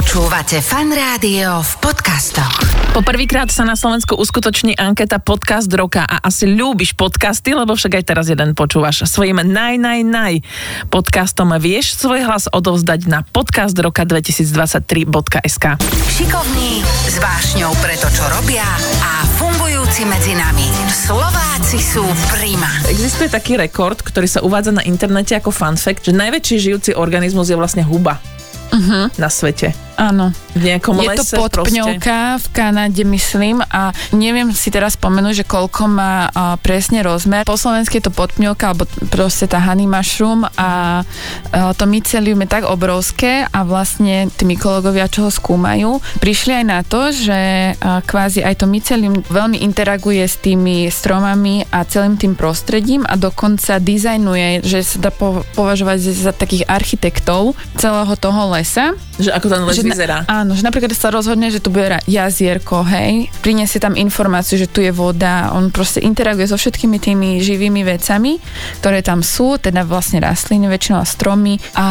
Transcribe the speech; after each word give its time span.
Počúvate 0.00 0.64
fan 0.64 0.88
rádio 0.96 1.60
v 1.60 1.72
podcastoch. 1.84 2.64
Poprvýkrát 2.96 3.52
sa 3.52 3.68
na 3.68 3.76
Slovensku 3.76 4.16
uskutoční 4.16 4.72
anketa 4.72 5.20
Podcast 5.20 5.68
roka 5.76 6.08
a 6.08 6.24
asi 6.24 6.48
ľúbiš 6.48 6.96
podcasty, 6.96 7.52
lebo 7.52 7.76
však 7.76 8.00
aj 8.00 8.04
teraz 8.08 8.32
jeden 8.32 8.56
počúvaš. 8.56 9.04
Svojim 9.04 9.44
naj, 9.44 9.76
naj, 9.76 10.00
naj 10.00 10.40
podcastom 10.88 11.52
vieš 11.60 12.00
svoj 12.00 12.24
hlas 12.24 12.48
odovzdať 12.48 13.12
na 13.12 13.28
podcastroka2023.sk 13.28 15.64
Šikovní, 16.16 16.80
s 17.04 17.20
vášňou 17.20 17.76
pre 17.84 18.00
to, 18.00 18.08
čo 18.08 18.24
robia 18.32 18.64
a 19.04 19.28
fungujúci 19.36 20.08
medzi 20.08 20.32
nami. 20.32 20.64
Slováci 20.88 21.76
sú 21.76 22.08
prima. 22.32 22.72
Existuje 22.88 23.28
taký 23.28 23.60
rekord, 23.60 24.00
ktorý 24.00 24.24
sa 24.24 24.40
uvádza 24.40 24.72
na 24.72 24.80
internete 24.80 25.36
ako 25.36 25.52
fun 25.52 25.76
fact, 25.76 26.08
že 26.08 26.16
najväčší 26.16 26.56
žijúci 26.56 26.96
organizmus 26.96 27.52
je 27.52 27.60
vlastne 27.60 27.84
huba 27.84 28.16
uh-huh. 28.72 29.10
na 29.18 29.28
svete. 29.28 29.89
Áno. 30.00 30.32
V 30.56 30.64
nejakom 30.64 30.96
je 30.96 31.12
lese 31.12 31.36
to 31.36 31.44
podpňovka 31.44 32.40
v 32.40 32.46
Kanade, 32.56 33.04
myslím, 33.04 33.60
a 33.68 33.92
neviem 34.16 34.48
si 34.56 34.72
teraz 34.72 34.96
spomenúť, 34.96 35.44
že 35.44 35.46
koľko 35.46 35.92
má 35.92 36.32
a, 36.32 36.56
presne 36.56 37.04
rozmer. 37.04 37.44
Po 37.44 37.60
slovensky 37.60 38.00
je 38.00 38.08
to 38.08 38.16
podpňovka, 38.16 38.64
alebo 38.72 38.88
proste 39.12 39.44
tá 39.44 39.60
honey 39.60 39.84
mushroom 39.84 40.48
a, 40.48 40.50
a 40.56 40.72
to 41.76 41.84
mycelium 41.84 42.40
je 42.40 42.48
tak 42.48 42.64
obrovské 42.64 43.44
a 43.44 43.60
vlastne 43.60 44.32
tí 44.32 44.48
mykologovia, 44.48 45.12
čo 45.12 45.28
ho 45.28 45.30
skúmajú, 45.30 46.00
prišli 46.16 46.64
aj 46.64 46.64
na 46.64 46.80
to, 46.80 47.12
že 47.12 47.76
a, 47.76 48.00
kvázi 48.00 48.40
aj 48.40 48.64
to 48.64 48.66
mycelium 48.66 49.20
veľmi 49.28 49.60
interaguje 49.60 50.24
s 50.24 50.40
tými 50.40 50.88
stromami 50.88 51.68
a 51.68 51.84
celým 51.84 52.16
tým 52.16 52.32
prostredím 52.40 53.04
a 53.04 53.20
dokonca 53.20 53.76
dizajnuje, 53.76 54.64
že 54.64 54.80
sa 54.80 54.96
dá 54.96 55.10
po, 55.12 55.44
považovať 55.52 55.98
za 56.08 56.32
takých 56.32 56.64
architektov 56.64 57.52
celého 57.76 58.16
toho 58.16 58.56
lesa. 58.56 58.96
Že 59.20 59.36
ako 59.36 59.46
ten 59.52 59.62
les 59.68 59.89
vyzerá. 59.90 60.18
Áno, 60.26 60.54
že 60.54 60.62
napríklad 60.62 60.92
sa 60.92 61.10
rozhodne, 61.10 61.48
že 61.48 61.58
tu 61.58 61.68
bude 61.68 61.98
jazierko, 62.04 62.82
hej, 62.84 63.28
priniesie 63.40 63.76
tam 63.76 63.94
informáciu, 63.94 64.56
že 64.56 64.66
tu 64.66 64.80
je 64.80 64.90
voda, 64.90 65.50
on 65.50 65.68
proste 65.68 65.98
interaguje 65.98 66.46
so 66.46 66.54
všetkými 66.54 66.96
tými 66.96 67.28
živými 67.38 67.82
vecami, 67.82 68.38
ktoré 68.78 69.00
tam 69.00 69.20
sú, 69.20 69.56
teda 69.56 69.82
vlastne 69.82 70.20
rastliny, 70.20 70.66
väčšinou 70.66 70.98
a 70.98 71.06
stromy 71.06 71.58
a 71.74 71.86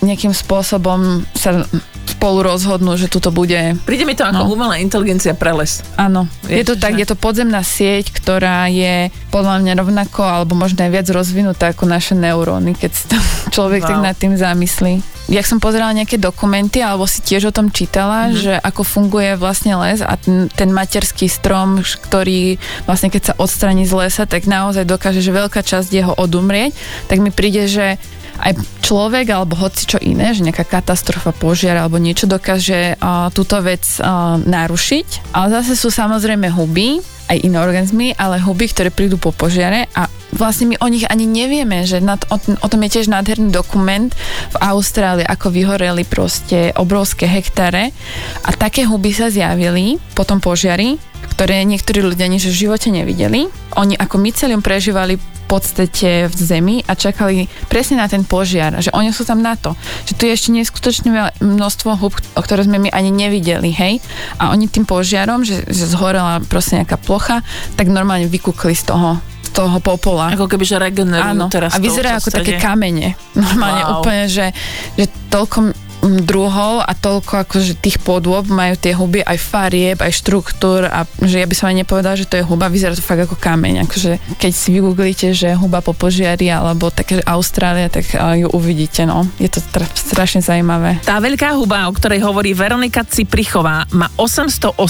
nejakým 0.00 0.30
spôsobom 0.30 1.24
sa 1.32 1.64
spolu 2.06 2.42
rozhodnú, 2.42 2.98
že 2.98 3.06
tuto 3.06 3.30
bude 3.30 3.78
Príde 3.86 4.02
mi 4.02 4.12
to 4.12 4.26
ako 4.26 4.42
No. 4.44 4.50
umelá 4.50 4.76
inteligencia 4.76 5.30
pre 5.32 5.54
les. 5.54 5.80
Áno, 5.94 6.26
je 6.44 6.60
to 6.60 6.74
Ježiša. 6.74 6.82
tak, 6.82 6.92
je 6.96 7.06
to 7.06 7.14
podzemná 7.14 7.62
sieť, 7.62 8.10
ktorá 8.10 8.66
je 8.66 9.08
podľa 9.30 9.62
mňa 9.62 9.72
rovnako, 9.78 10.20
alebo 10.20 10.52
možno 10.52 10.82
aj 10.82 10.90
viac 10.90 11.06
rozvinutá 11.08 11.70
ako 11.70 11.86
naše 11.86 12.12
neuróny, 12.12 12.74
keď 12.74 12.90
sa 12.90 13.04
tam 13.14 13.22
človek 13.54 13.80
Wow. 13.80 13.88
tak 13.88 13.98
nad 14.02 14.16
tým 14.16 14.34
zamyslí. 14.34 14.94
Jak 15.30 15.46
som 15.46 15.62
pozerala 15.62 15.94
nejaké 15.94 16.18
dokumenty, 16.18 16.82
alebo 16.82 17.06
si 17.06 17.22
tiež 17.30 17.48
o 17.48 17.54
tom 17.54 17.70
čítala, 17.70 18.26
mm-hmm. 18.26 18.42
že 18.42 18.54
ako 18.58 18.82
funguje 18.82 19.38
vlastne 19.38 19.78
les 19.78 20.02
a 20.02 20.18
ten, 20.18 20.50
ten 20.50 20.74
materský 20.74 21.30
strom, 21.30 21.78
ktorý 21.86 22.58
vlastne 22.90 23.06
keď 23.06 23.22
sa 23.30 23.34
odstraní 23.38 23.86
z 23.86 23.94
lesa, 23.94 24.26
tak 24.26 24.50
naozaj 24.50 24.82
dokáže, 24.82 25.22
že 25.22 25.30
veľká 25.30 25.62
časť 25.62 25.88
jeho 25.94 26.12
odumrieť, 26.18 26.74
tak 27.06 27.22
mi 27.22 27.30
príde, 27.30 27.70
že 27.70 28.02
aj 28.38 28.52
človek 28.86 29.26
alebo 29.34 29.58
hoci 29.58 29.90
čo 29.90 29.98
iné, 29.98 30.30
že 30.30 30.46
nejaká 30.46 30.62
katastrofa, 30.62 31.34
požiar 31.34 31.74
alebo 31.78 31.98
niečo 31.98 32.30
dokáže 32.30 32.94
uh, 32.96 33.28
túto 33.34 33.58
vec 33.64 33.82
uh, 33.98 34.38
narušiť. 34.38 35.34
Ale 35.34 35.50
zase 35.60 35.74
sú 35.74 35.90
samozrejme 35.90 36.50
huby, 36.54 37.02
aj 37.30 37.46
iné 37.46 37.62
organizmy, 37.62 38.10
ale 38.18 38.42
huby, 38.42 38.66
ktoré 38.66 38.90
prídu 38.90 39.14
po 39.14 39.30
požiare 39.30 39.86
a 39.94 40.10
vlastne 40.34 40.74
my 40.74 40.76
o 40.82 40.90
nich 40.90 41.06
ani 41.06 41.30
nevieme, 41.30 41.86
že 41.86 42.02
na 42.02 42.18
to, 42.18 42.26
o, 42.34 42.36
o 42.42 42.66
tom 42.66 42.82
je 42.82 42.98
tiež 42.98 43.06
nádherný 43.06 43.54
dokument 43.54 44.10
v 44.50 44.56
Austrálii, 44.58 45.22
ako 45.22 45.54
vyhoreli 45.54 46.02
proste 46.02 46.74
obrovské 46.74 47.30
hektáre 47.30 47.94
a 48.42 48.50
také 48.50 48.82
huby 48.82 49.14
sa 49.14 49.30
zjavili 49.30 50.02
po 50.18 50.26
tom 50.26 50.42
požiari, 50.42 50.98
ktoré 51.38 51.62
niektorí 51.62 52.02
ľudia 52.02 52.26
ani 52.26 52.42
v 52.42 52.50
živote 52.50 52.90
nevideli. 52.90 53.46
Oni 53.78 53.94
ako 53.94 54.18
mycelium 54.18 54.60
prežívali 54.60 55.14
podstate 55.50 56.30
v 56.30 56.34
zemi 56.38 56.76
a 56.86 56.94
čakali 56.94 57.50
presne 57.66 57.98
na 57.98 58.06
ten 58.06 58.22
požiar, 58.22 58.78
že 58.78 58.94
oni 58.94 59.10
sú 59.10 59.26
tam 59.26 59.42
na 59.42 59.58
to, 59.58 59.74
že 60.06 60.14
tu 60.14 60.30
je 60.30 60.32
ešte 60.38 60.54
neskutočne 60.54 61.10
veľa 61.10 61.30
množstvo 61.42 61.98
hub, 61.98 62.14
o 62.38 62.40
ktoré 62.40 62.62
sme 62.62 62.78
my 62.78 62.94
ani 62.94 63.10
nevideli, 63.10 63.74
hej, 63.74 63.98
a 64.38 64.54
oni 64.54 64.70
tým 64.70 64.86
požiarom, 64.86 65.42
že, 65.42 65.66
že 65.66 65.90
zhorela 65.90 66.38
proste 66.46 66.78
nejaká 66.78 66.94
plocha, 67.02 67.42
tak 67.74 67.90
normálne 67.90 68.30
vykúkli 68.30 68.78
z 68.78 68.94
toho 68.94 69.18
z 69.40 69.50
toho 69.56 69.82
popola. 69.82 70.30
Ako 70.30 70.46
keby, 70.46 70.62
že 70.62 70.78
regenerujú 70.78 71.34
Áno, 71.34 71.50
teraz 71.50 71.74
a 71.74 71.82
to 71.82 71.84
vyzerajú 71.90 72.22
ako 72.22 72.30
také 72.30 72.54
kamene. 72.62 73.18
Normálne 73.34 73.82
Wow. 73.82 73.92
úplne, 73.98 74.24
že, 74.30 74.54
že 74.94 75.10
toľko 75.26 75.74
druhov 76.00 76.80
a 76.80 76.92
toľko 76.96 77.44
akože 77.44 77.76
tých 77.80 78.00
podôb 78.00 78.48
majú 78.48 78.74
tie 78.80 78.96
huby 78.96 79.20
aj 79.20 79.36
farieb, 79.36 79.98
aj 80.00 80.16
štruktúr 80.16 80.88
a 80.88 81.04
že 81.20 81.44
ja 81.44 81.46
by 81.46 81.54
som 81.54 81.68
aj 81.68 81.76
nepovedala, 81.84 82.16
že 82.16 82.28
to 82.28 82.40
je 82.40 82.44
huba, 82.44 82.72
vyzerá 82.72 82.96
to 82.96 83.04
fakt 83.04 83.28
ako 83.28 83.36
kameň. 83.36 83.84
Akože 83.84 84.16
keď 84.40 84.52
si 84.52 84.68
vygooglíte, 84.72 85.36
že 85.36 85.52
huba 85.52 85.84
po 85.84 85.92
požiari 85.92 86.48
alebo 86.48 86.88
také 86.88 87.20
Austrália, 87.28 87.92
tak 87.92 88.08
ju 88.16 88.48
uvidíte, 88.56 89.04
no. 89.04 89.28
Je 89.36 89.52
to 89.52 89.60
tra- 89.68 89.88
strašne 89.92 90.40
zaujímavé. 90.40 91.04
Tá 91.04 91.20
veľká 91.20 91.52
huba, 91.60 91.84
o 91.84 91.92
ktorej 91.92 92.24
hovorí 92.24 92.56
Veronika 92.56 93.04
Ciprichová, 93.04 93.84
má 93.92 94.08
880 94.16 94.80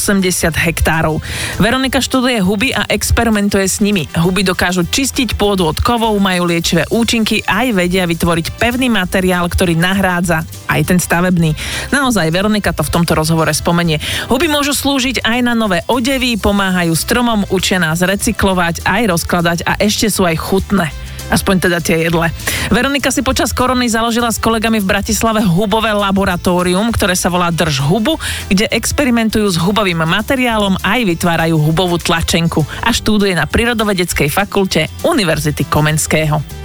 hektárov. 0.55 1.19
Veronika 1.59 1.99
študuje 1.99 2.39
huby 2.39 2.71
a 2.71 2.87
experimentuje 2.87 3.67
s 3.67 3.83
nimi. 3.83 4.07
Huby 4.15 4.47
dokážu 4.47 4.87
čistiť 4.87 5.35
pôdu 5.35 5.67
od 5.67 5.83
kovov, 5.83 6.15
majú 6.23 6.47
liečivé 6.47 6.87
účinky, 6.95 7.43
aj 7.43 7.75
vedia 7.75 8.07
vytvoriť 8.07 8.61
pevný 8.61 8.87
materiál, 8.87 9.51
ktorý 9.51 9.75
nahrádza 9.75 10.47
aj 10.71 10.81
ten 10.87 11.00
stavebný. 11.01 11.57
Naozaj, 11.91 12.29
Veronika 12.29 12.77
to 12.77 12.85
v 12.85 12.93
tomto 12.93 13.17
rozhovore 13.17 13.51
spomenie. 13.51 13.99
Huby 14.29 14.47
môžu 14.47 14.77
slúžiť 14.77 15.25
aj 15.25 15.39
na 15.41 15.57
nové 15.57 15.81
odevy, 15.89 16.37
pomáhajú 16.37 16.93
stromom, 16.93 17.49
učia 17.49 17.81
nás 17.81 18.05
recyklovať, 18.05 18.85
aj 18.85 19.03
rozkladať 19.09 19.59
a 19.65 19.81
ešte 19.81 20.13
sú 20.13 20.29
aj 20.29 20.37
chutné. 20.37 20.93
Aspoň 21.31 21.71
teda 21.71 21.79
tie 21.79 22.11
jedle. 22.11 22.27
Veronika 22.75 23.15
si 23.15 23.23
počas 23.23 23.55
korony 23.55 23.87
založila 23.87 24.35
s 24.35 24.43
kolegami 24.43 24.83
v 24.83 24.91
Bratislave 24.91 25.47
hubové 25.47 25.95
laboratórium, 25.95 26.91
ktoré 26.91 27.15
sa 27.15 27.31
volá 27.31 27.55
Drž 27.55 27.87
hubu, 27.87 28.19
kde 28.51 28.67
experimentujú 28.67 29.47
s 29.47 29.57
hubovým 29.63 30.03
materiálom 30.03 30.75
aj 30.83 31.07
vytvárajú 31.07 31.55
hubovú 31.55 32.03
tlačenku 32.03 32.67
a 32.83 32.91
študuje 32.91 33.39
na 33.39 33.47
Prírodovedeckej 33.47 34.27
fakulte 34.27 34.91
Univerzity 35.07 35.71
Komenského. 35.71 36.60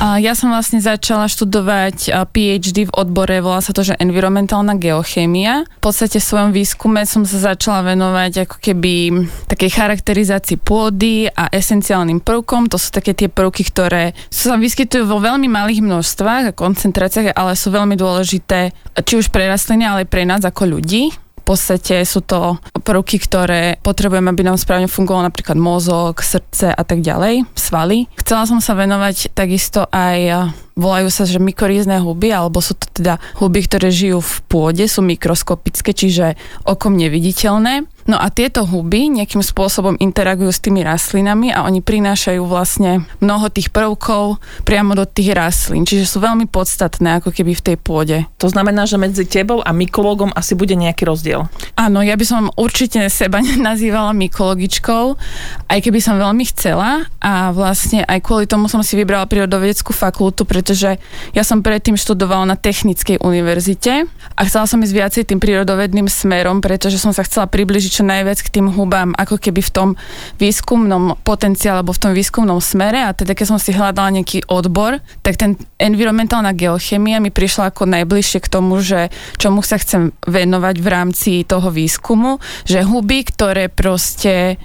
Ja 0.00 0.32
som 0.32 0.48
vlastne 0.48 0.80
začala 0.80 1.28
študovať 1.28 2.08
PhD 2.32 2.88
v 2.88 2.94
odbore, 2.96 3.44
volá 3.44 3.60
sa 3.60 3.76
to, 3.76 3.84
že 3.84 4.00
environmentálna 4.00 4.80
geochémia. 4.80 5.68
V 5.68 5.82
podstate 5.84 6.16
v 6.16 6.24
svojom 6.24 6.50
výskume 6.56 7.04
som 7.04 7.28
sa 7.28 7.52
začala 7.52 7.84
venovať 7.92 8.48
ako 8.48 8.56
keby 8.64 9.28
takej 9.44 9.70
charakterizácii 9.76 10.56
pôdy 10.56 11.28
a 11.28 11.52
esenciálnym 11.52 12.24
prvkom. 12.24 12.72
To 12.72 12.80
sú 12.80 12.96
také 12.96 13.12
tie 13.12 13.28
prvky, 13.28 13.60
ktoré 13.68 14.16
sa 14.32 14.56
vyskytujú 14.56 15.04
vo 15.04 15.20
veľmi 15.20 15.52
malých 15.52 15.84
množstvách 15.84 16.48
a 16.48 16.56
koncentráciách, 16.56 17.36
ale 17.36 17.52
sú 17.52 17.68
veľmi 17.68 17.92
dôležité 18.00 18.72
či 19.04 19.20
už 19.20 19.28
pre 19.28 19.52
rastliny, 19.52 19.84
ale 19.84 20.08
aj 20.08 20.08
pre 20.08 20.24
nás 20.24 20.40
ako 20.40 20.80
ľudí. 20.80 21.12
Podstate 21.50 22.06
sú 22.06 22.22
to 22.22 22.62
prvky, 22.86 23.18
ktoré 23.18 23.74
potrebujeme, 23.82 24.30
aby 24.30 24.46
nám 24.46 24.54
správne 24.54 24.86
fungoval 24.86 25.26
napríklad 25.26 25.58
mozog, 25.58 26.22
srdce 26.22 26.70
a 26.70 26.82
tak 26.86 27.02
ďalej, 27.02 27.42
svaly. 27.58 28.06
Chcela 28.14 28.46
som 28.46 28.62
sa 28.62 28.78
venovať 28.78 29.34
takisto 29.34 29.82
aj 29.90 30.54
volajú 30.78 31.08
sa, 31.12 31.26
že 31.28 31.42
mykorízne 31.42 32.00
huby, 32.02 32.32
alebo 32.34 32.62
sú 32.62 32.74
to 32.76 32.86
teda 32.90 33.18
huby, 33.38 33.64
ktoré 33.64 33.90
žijú 33.92 34.22
v 34.22 34.34
pôde, 34.48 34.84
sú 34.86 35.04
mikroskopické, 35.04 35.92
čiže 35.92 36.34
okom 36.64 36.96
neviditeľné. 36.96 37.88
No 38.08 38.16
a 38.16 38.32
tieto 38.32 38.64
huby 38.64 39.12
nejakým 39.12 39.44
spôsobom 39.44 39.94
interagujú 40.00 40.50
s 40.50 40.58
tými 40.58 40.80
rastlinami 40.80 41.52
a 41.52 41.62
oni 41.68 41.84
prinášajú 41.84 42.42
vlastne 42.42 43.04
mnoho 43.20 43.52
tých 43.52 43.70
prvkov 43.70 44.40
priamo 44.64 44.96
do 44.96 45.04
tých 45.04 45.36
rastlín, 45.36 45.84
čiže 45.84 46.08
sú 46.08 46.18
veľmi 46.18 46.48
podstatné 46.48 47.20
ako 47.20 47.30
keby 47.30 47.52
v 47.54 47.64
tej 47.70 47.76
pôde. 47.76 48.26
To 48.40 48.48
znamená, 48.48 48.88
že 48.88 48.96
medzi 48.98 49.28
tebou 49.28 49.60
a 49.60 49.70
mykológom 49.70 50.32
asi 50.32 50.56
bude 50.56 50.74
nejaký 50.74 51.06
rozdiel. 51.06 51.46
Áno, 51.76 52.00
ja 52.00 52.16
by 52.16 52.24
som 52.24 52.50
určite 52.56 53.04
seba 53.12 53.44
nenazývala 53.46 54.16
mykologičkou, 54.16 55.04
aj 55.68 55.78
keby 55.78 56.00
som 56.00 56.16
veľmi 56.18 56.44
chcela 56.50 57.06
a 57.20 57.52
vlastne 57.52 58.02
aj 58.08 58.18
kvôli 58.24 58.48
tomu 58.48 58.66
som 58.66 58.80
si 58.80 58.96
vybrala 58.96 59.28
prírodovedeckú 59.28 59.92
fakultu, 59.92 60.48
pretože 60.60 61.00
ja 61.32 61.40
som 61.40 61.64
predtým 61.64 61.96
študovala 61.96 62.52
na 62.52 62.56
technickej 62.60 63.24
univerzite 63.24 64.04
a 64.36 64.40
chcela 64.44 64.68
som 64.68 64.84
ísť 64.84 64.92
viacej 64.92 65.22
tým 65.32 65.40
prírodovedným 65.40 66.04
smerom, 66.04 66.60
pretože 66.60 67.00
som 67.00 67.16
sa 67.16 67.24
chcela 67.24 67.48
približiť 67.48 67.90
čo 67.96 68.04
najviac 68.04 68.44
k 68.44 68.60
tým 68.60 68.68
hubám, 68.68 69.16
ako 69.16 69.40
keby 69.40 69.64
v 69.64 69.72
tom 69.72 69.88
výskumnom 70.36 71.16
potenciále 71.24 71.80
alebo 71.80 71.96
v 71.96 72.02
tom 72.04 72.12
výskumnom 72.12 72.60
smere. 72.60 73.00
A 73.08 73.16
teda 73.16 73.32
keď 73.32 73.56
som 73.56 73.58
si 73.58 73.72
hľadala 73.72 74.20
nejaký 74.20 74.44
odbor, 74.52 75.00
tak 75.24 75.40
ten 75.40 75.56
environmentálna 75.80 76.52
geochémia 76.52 77.24
mi 77.24 77.32
prišla 77.32 77.72
ako 77.72 77.88
najbližšie 77.88 78.44
k 78.44 78.52
tomu, 78.52 78.84
že 78.84 79.08
čomu 79.40 79.64
sa 79.64 79.80
chcem 79.80 80.12
venovať 80.28 80.76
v 80.76 80.86
rámci 80.92 81.30
toho 81.48 81.72
výskumu, 81.72 82.36
že 82.68 82.84
huby, 82.84 83.24
ktoré 83.24 83.72
proste 83.72 84.60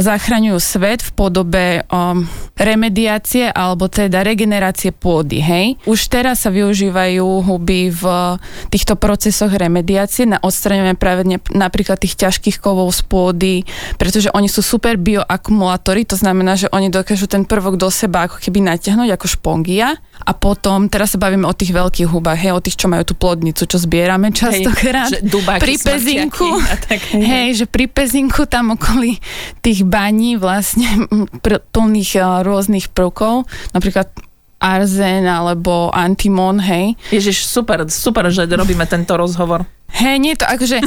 zachraňujú 0.00 0.58
svet 0.62 1.02
v 1.02 1.10
podobe 1.14 1.64
um, 1.90 2.26
remediácie 2.58 3.50
alebo 3.50 3.90
teda 3.90 4.22
regenerácie 4.22 4.94
pôdy, 4.94 5.42
hej. 5.42 5.66
Už 5.84 6.06
teraz 6.06 6.46
sa 6.46 6.50
využívajú 6.54 7.22
huby 7.44 7.90
v 7.90 8.04
týchto 8.70 8.94
procesoch 8.94 9.50
remediácie 9.50 10.26
na 10.26 10.38
odstraňovanie 10.40 10.96
práve 10.96 11.26
napríklad 11.52 11.98
tých 11.98 12.18
ťažkých 12.18 12.62
kovov 12.62 12.94
z 12.94 13.02
pôdy, 13.06 13.54
pretože 13.98 14.30
oni 14.32 14.46
sú 14.46 14.62
super 14.62 14.96
bioakumulátory, 14.96 16.06
to 16.06 16.14
znamená, 16.14 16.54
že 16.54 16.70
oni 16.70 16.88
dokážu 16.88 17.26
ten 17.26 17.42
prvok 17.44 17.76
do 17.76 17.90
seba 17.90 18.26
ako 18.30 18.38
keby 18.38 18.62
natiahnuť 18.64 19.08
ako 19.14 19.26
špongia 19.26 19.98
a 20.22 20.32
potom, 20.32 20.86
teraz 20.86 21.12
sa 21.12 21.18
bavíme 21.18 21.44
o 21.44 21.54
tých 21.54 21.74
veľkých 21.74 22.08
hubách, 22.08 22.38
hej, 22.38 22.52
o 22.54 22.62
tých, 22.62 22.78
čo 22.78 22.86
majú 22.86 23.02
tú 23.02 23.14
plodnicu, 23.18 23.66
čo 23.66 23.76
zbierame 23.76 24.30
častokrát. 24.30 25.10
Hej, 25.10 25.26
pri 25.60 25.74
pezinku, 25.76 26.48
tak, 26.86 27.00
hej. 27.12 27.22
hej, 27.22 27.48
že 27.58 27.66
pri 27.66 27.90
pezinku 27.90 28.46
tam 28.46 28.78
okolí 28.78 29.18
tých 29.60 29.82
baní 29.84 30.38
vlastne 30.40 31.10
plných 31.44 32.10
uh, 32.22 32.40
rôznych 32.46 32.94
prvkov, 32.94 33.44
napríklad 33.76 34.08
arzen 34.64 35.28
alebo 35.28 35.92
antimon, 35.92 36.56
hej. 36.64 36.96
Ježiš, 37.12 37.44
super, 37.44 37.84
super, 37.92 38.32
že 38.32 38.48
robíme 38.48 38.88
tento 38.88 39.12
rozhovor. 39.20 39.68
Hej, 39.94 40.16
nie 40.18 40.34
to 40.34 40.42
akože, 40.42 40.82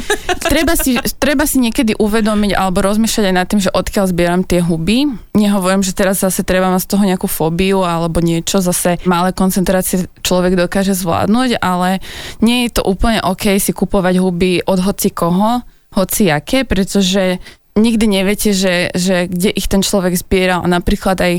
treba 0.51 0.75
si, 0.75 0.99
treba 1.15 1.47
si 1.47 1.63
niekedy 1.63 1.95
uvedomiť 1.95 2.51
alebo 2.51 2.83
rozmýšľať 2.83 3.25
aj 3.31 3.35
nad 3.39 3.47
tým, 3.47 3.61
že 3.63 3.71
odkiaľ 3.71 4.05
zbieram 4.11 4.43
tie 4.43 4.59
huby. 4.59 5.07
Nehovorím, 5.31 5.79
že 5.79 5.95
teraz 5.95 6.19
zase 6.19 6.43
treba 6.43 6.67
mať 6.67 6.83
z 6.83 6.89
toho 6.91 7.03
nejakú 7.07 7.31
fóbiu 7.31 7.87
alebo 7.87 8.19
niečo, 8.19 8.59
zase 8.59 8.99
malé 9.07 9.31
koncentrácie 9.31 10.11
človek 10.27 10.59
dokáže 10.59 10.91
zvládnuť, 10.91 11.55
ale 11.63 12.03
nie 12.43 12.67
je 12.67 12.75
to 12.75 12.83
úplne 12.83 13.23
OK 13.23 13.55
si 13.63 13.71
kupovať 13.71 14.19
huby 14.19 14.67
od 14.67 14.83
hoci 14.83 15.07
koho, 15.15 15.63
hoci 15.95 16.27
aké, 16.27 16.67
pretože 16.67 17.39
nikdy 17.77 18.05
neviete, 18.09 18.51
že, 18.51 18.89
že 18.97 19.29
kde 19.29 19.53
ich 19.53 19.69
ten 19.69 19.85
človek 19.85 20.17
zbieral. 20.17 20.65
Napríklad 20.65 21.17
aj 21.21 21.33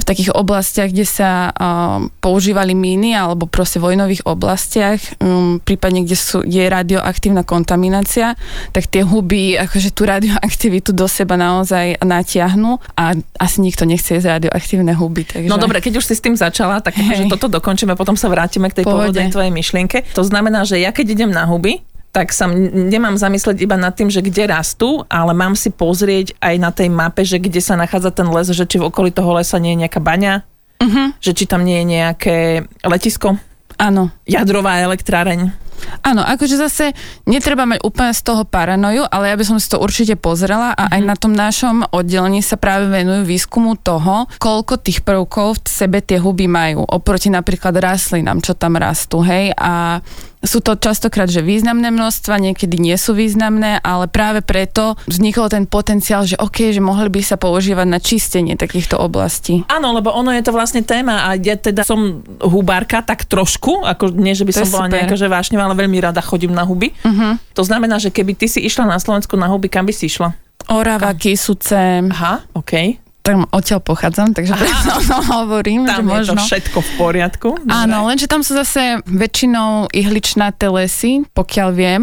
v 0.00 0.04
takých 0.08 0.32
oblastiach, 0.32 0.88
kde 0.88 1.04
sa 1.04 1.52
uh, 1.52 2.00
používali 2.24 2.72
míny 2.72 3.12
alebo 3.12 3.44
proste 3.44 3.76
vojnových 3.76 4.24
oblastiach, 4.24 4.96
um, 5.20 5.60
prípadne 5.60 6.08
kde 6.08 6.16
sú, 6.16 6.40
je 6.40 6.64
radioaktívna 6.64 7.44
kontaminácia, 7.44 8.32
tak 8.72 8.88
tie 8.88 9.04
huby 9.04 9.60
akože 9.60 9.92
tú 9.92 10.08
radioaktivitu 10.08 10.96
do 10.96 11.04
seba 11.04 11.36
naozaj 11.36 12.00
natiahnu 12.00 12.80
a 12.96 13.12
asi 13.36 13.60
nikto 13.60 13.84
nechce 13.84 14.16
jesť 14.16 14.40
radioaktívne 14.40 14.96
huby. 14.96 15.28
Takže... 15.28 15.52
No 15.52 15.60
dobre, 15.60 15.84
keď 15.84 16.00
už 16.00 16.08
si 16.08 16.14
s 16.16 16.24
tým 16.24 16.32
začala, 16.38 16.80
tak 16.80 16.96
že 16.96 17.28
toto 17.28 17.52
dokončíme, 17.52 17.92
potom 17.92 18.16
sa 18.16 18.32
vrátime 18.32 18.72
k 18.72 18.80
tej 18.80 18.84
pôvodnej 18.88 19.28
tvojej 19.28 19.52
myšlienke. 19.52 20.08
To 20.16 20.24
znamená, 20.24 20.64
že 20.64 20.80
ja 20.80 20.96
keď 20.96 21.12
idem 21.12 21.30
na 21.34 21.44
huby, 21.44 21.84
tak 22.10 22.34
sa 22.34 22.50
nemám 22.50 23.14
zamysleť 23.14 23.62
iba 23.62 23.78
nad 23.78 23.94
tým, 23.94 24.10
že 24.10 24.18
kde 24.18 24.50
rastú, 24.50 25.06
ale 25.06 25.30
mám 25.30 25.54
si 25.54 25.70
pozrieť 25.70 26.34
aj 26.42 26.54
na 26.58 26.70
tej 26.74 26.90
mape, 26.90 27.22
že 27.22 27.38
kde 27.38 27.62
sa 27.62 27.78
nachádza 27.78 28.10
ten 28.10 28.26
les, 28.26 28.50
že 28.50 28.66
či 28.66 28.82
v 28.82 28.90
okolí 28.90 29.14
toho 29.14 29.30
lesa 29.38 29.62
nie 29.62 29.78
je 29.78 29.86
nejaká 29.86 30.02
baňa, 30.02 30.42
uh-huh. 30.82 31.14
že 31.22 31.32
či 31.38 31.46
tam 31.46 31.62
nie 31.62 31.78
je 31.82 31.86
nejaké 31.86 32.36
letisko. 32.82 33.38
Áno. 33.78 34.10
Jadrová 34.26 34.82
elektráreň. 34.82 35.69
Áno, 36.00 36.22
akože 36.24 36.56
zase 36.56 36.92
netreba 37.28 37.68
mať 37.68 37.84
úplne 37.84 38.12
z 38.16 38.22
toho 38.24 38.42
paranoju, 38.46 39.06
ale 39.08 39.32
ja 39.32 39.36
by 39.36 39.44
som 39.46 39.58
si 39.60 39.68
to 39.68 39.80
určite 39.80 40.16
pozrela 40.16 40.72
a 40.74 40.88
mm-hmm. 40.88 40.94
aj 40.94 41.00
mhm. 41.00 41.08
na 41.08 41.16
tom 41.16 41.32
našom 41.32 41.76
oddelení 41.90 42.40
sa 42.40 42.56
práve 42.60 42.88
venujú 42.88 43.26
výskumu 43.26 43.76
toho, 43.80 44.26
koľko 44.40 44.80
tých 44.80 45.02
prvkov 45.04 45.62
v 45.62 45.68
sebe 45.68 45.98
tie 46.00 46.18
huby 46.20 46.46
majú, 46.50 46.84
oproti 46.84 47.28
napríklad 47.32 47.76
rastlinám, 47.78 48.42
čo 48.42 48.56
tam 48.56 48.76
rastú, 48.76 49.22
hej, 49.24 49.52
a 49.56 50.02
sú 50.40 50.64
to 50.64 50.72
častokrát, 50.72 51.28
že 51.28 51.44
významné 51.44 51.92
množstva, 51.92 52.40
niekedy 52.40 52.80
nie 52.80 52.96
sú 52.96 53.12
významné, 53.12 53.76
ale 53.84 54.08
práve 54.08 54.40
preto 54.40 54.96
vznikol 55.04 55.52
ten 55.52 55.68
potenciál, 55.68 56.24
že 56.24 56.40
OK, 56.40 56.72
že 56.72 56.80
mohli 56.80 57.12
by 57.12 57.20
sa 57.20 57.36
používať 57.36 57.84
na 57.84 58.00
čistenie 58.00 58.56
takýchto 58.56 58.96
oblastí. 58.96 59.68
Áno, 59.68 59.92
lebo 59.92 60.08
ono 60.08 60.32
je 60.32 60.40
to 60.40 60.56
vlastne 60.56 60.80
téma 60.80 61.28
a 61.28 61.36
ja 61.36 61.60
teda 61.60 61.84
som 61.84 62.24
hubárka 62.40 63.04
tak 63.04 63.28
trošku, 63.28 63.84
ako 63.84 64.16
nie, 64.16 64.32
že 64.32 64.48
by 64.48 64.52
to 64.56 64.64
som 64.64 64.72
bola 64.72 64.88
nejaká 64.88 65.12
že 65.12 65.28
vášňová, 65.28 65.69
ale 65.70 65.86
veľmi 65.86 66.02
rada 66.02 66.18
chodím 66.18 66.50
na 66.50 66.66
huby. 66.66 66.90
Uh-huh. 67.06 67.38
To 67.54 67.62
znamená, 67.62 68.02
že 68.02 68.10
keby 68.10 68.34
ty 68.34 68.50
si 68.50 68.58
išla 68.66 68.90
na 68.90 68.98
Slovensku 68.98 69.38
na 69.38 69.46
huby, 69.46 69.70
kam 69.70 69.86
by 69.86 69.94
si 69.94 70.10
išla? 70.10 70.34
Orava, 70.66 71.14
Kisuce. 71.14 72.10
Aha, 72.10 72.42
OK 72.58 73.09
tam 73.20 73.44
odtiaľ 73.52 73.80
pochádzam, 73.84 74.32
takže 74.32 74.56
preto 74.56 75.16
hovorím, 75.36 75.84
tam 75.84 76.00
že 76.00 76.02
je 76.02 76.08
možno... 76.08 76.40
to 76.40 76.48
všetko 76.48 76.78
v 76.80 76.90
poriadku. 76.96 77.48
Áno, 77.68 78.08
lenže 78.08 78.26
tam 78.26 78.40
sú 78.40 78.56
zase 78.56 79.04
väčšinou 79.04 79.92
ihličnaté 79.92 80.72
lesy, 80.72 81.28
pokiaľ 81.36 81.68
viem, 81.76 82.02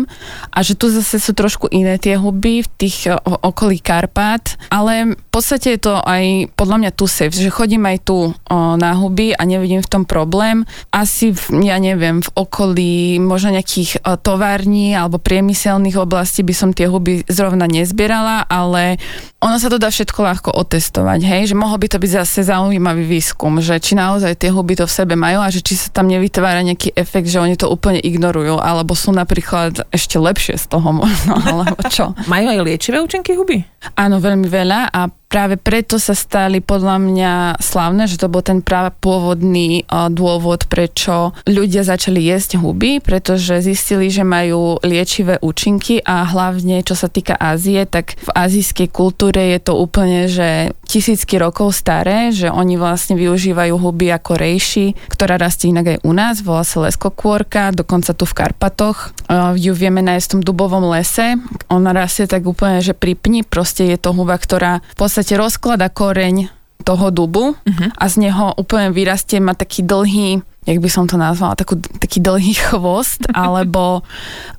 a 0.53 0.61
že 0.61 0.77
tu 0.77 0.93
zase 0.93 1.17
sú 1.17 1.33
trošku 1.33 1.73
iné 1.73 1.97
tie 1.97 2.15
huby 2.15 2.61
v 2.61 2.69
tých 2.77 3.09
okolí 3.25 3.81
Karpát, 3.81 4.57
ale 4.69 5.17
v 5.17 5.29
podstate 5.33 5.77
je 5.77 5.81
to 5.89 5.93
aj 6.01 6.53
podľa 6.53 6.77
mňa 6.85 6.91
tu 6.93 7.05
safe, 7.09 7.33
že 7.33 7.49
chodím 7.49 7.89
aj 7.89 7.97
tu 8.05 8.17
o, 8.29 8.33
na 8.77 8.93
huby 8.93 9.33
a 9.33 9.41
nevidím 9.45 9.81
v 9.81 9.89
tom 9.89 10.03
problém. 10.05 10.65
Asi, 10.93 11.33
v, 11.33 11.65
ja 11.65 11.77
neviem, 11.81 12.21
v 12.21 12.29
okolí 12.33 13.17
možno 13.21 13.53
nejakých 13.57 14.01
o, 14.05 14.17
tovární 14.17 14.93
alebo 14.93 15.21
priemyselných 15.21 15.97
oblastí 15.97 16.45
by 16.45 16.53
som 16.53 16.69
tie 16.73 16.89
huby 16.89 17.25
zrovna 17.29 17.65
nezbierala, 17.65 18.45
ale 18.49 19.01
ono 19.37 19.61
sa 19.61 19.69
to 19.69 19.77
dá 19.77 19.93
všetko 19.93 20.19
ľahko 20.25 20.49
otestovať, 20.57 21.06
hej, 21.15 21.53
že 21.53 21.55
mohol 21.55 21.79
by 21.79 21.87
to 21.87 21.97
byť 22.03 22.11
zase 22.19 22.39
zaujímavý 22.51 23.07
výskum, 23.07 23.63
že 23.63 23.79
či 23.79 23.95
naozaj 23.95 24.35
tie 24.35 24.51
huby 24.51 24.75
to 24.75 24.83
v 24.83 24.91
sebe 24.91 25.15
majú 25.15 25.39
a 25.39 25.47
že 25.47 25.63
či 25.63 25.79
sa 25.79 25.87
tam 25.93 26.11
nevytvára 26.11 26.59
nejaký 26.67 26.91
efekt, 26.91 27.31
že 27.31 27.39
oni 27.39 27.55
to 27.55 27.71
úplne 27.71 28.03
ignorujú, 28.03 28.59
alebo 28.59 28.91
sú 28.91 29.15
napríklad 29.15 29.87
ešte 29.95 30.19
lepšie 30.19 30.59
z 30.59 30.65
toho 30.67 30.91
možno, 30.91 31.39
alebo 31.47 31.79
čo. 31.87 32.11
majú 32.27 32.51
aj 32.51 32.59
liečivé 32.59 32.99
účinky 32.99 33.39
huby? 33.39 33.63
Áno, 33.95 34.19
veľmi 34.19 34.51
veľa 34.51 34.91
a 34.91 35.07
práve 35.27 35.59
preto 35.59 35.99
sa 35.99 36.15
stali 36.15 36.63
podľa 36.63 36.97
mňa 37.03 37.33
slavné, 37.59 38.07
že 38.07 38.17
to 38.17 38.31
bol 38.31 38.39
ten 38.39 38.63
práve 38.63 38.95
pôvodný 39.03 39.83
dôvod, 39.91 40.71
prečo 40.71 41.35
ľudia 41.43 41.83
začali 41.83 42.23
jesť 42.23 42.57
huby, 42.59 43.03
pretože 43.03 43.59
zistili, 43.59 44.07
že 44.07 44.23
majú 44.23 44.79
liečivé 44.81 45.37
účinky 45.43 45.99
a 46.01 46.23
hlavne 46.23 46.79
čo 46.81 46.95
sa 46.95 47.11
týka 47.11 47.35
Ázie, 47.35 47.83
tak 47.83 48.15
v 48.23 48.29
azijskej 48.31 48.87
kultúre 48.87 49.55
je 49.55 49.59
to 49.59 49.75
úplne, 49.75 50.31
že 50.31 50.71
tisícky 50.87 51.35
rokov 51.35 51.75
staré, 51.75 52.31
že 52.31 52.47
oni 52.47 52.79
vlastne 52.79 53.19
využívajú 53.19 53.75
huby 53.75 54.07
ako 54.15 54.39
rejši, 54.39 54.95
ktorá 55.11 55.35
rastie 55.35 55.75
inak 55.75 55.99
aj 55.99 55.99
u 56.07 56.11
nás, 56.15 56.39
volá 56.39 56.63
sa 56.63 56.87
leskokôrka, 56.87 57.75
dokonca 57.75 58.15
tu 58.15 58.23
v 58.23 58.33
Karpatoch. 58.33 59.11
Ju 59.59 59.75
vieme 59.75 59.99
nájsť 59.99 60.25
v 60.25 60.31
tom 60.31 60.41
dubovom 60.47 60.87
lese. 60.95 61.35
Ona 61.67 61.91
rastie 61.91 62.23
tak 62.31 62.47
úplne, 62.47 62.79
že 62.79 62.95
pripni, 62.95 63.43
proste 63.43 63.83
je 63.91 63.99
to 63.99 64.15
huba, 64.15 64.39
ktorá 64.39 64.79
v 64.79 64.95
podstate 65.17 65.33
rozklada 65.33 65.89
koreň 65.89 66.53
toho 66.85 67.09
dubu 67.09 67.57
uh-huh. 67.57 67.89
a 67.97 68.05
z 68.05 68.29
neho 68.29 68.53
úplne 68.53 68.93
vyrastie, 68.93 69.41
má 69.41 69.57
taký 69.57 69.81
dlhý 69.81 70.45
jak 70.67 70.83
by 70.83 70.89
som 70.91 71.07
to 71.07 71.15
nazvala, 71.15 71.55
takú, 71.55 71.79
taký 71.79 72.19
dlhý 72.19 72.53
chvost, 72.69 73.25
alebo, 73.31 74.05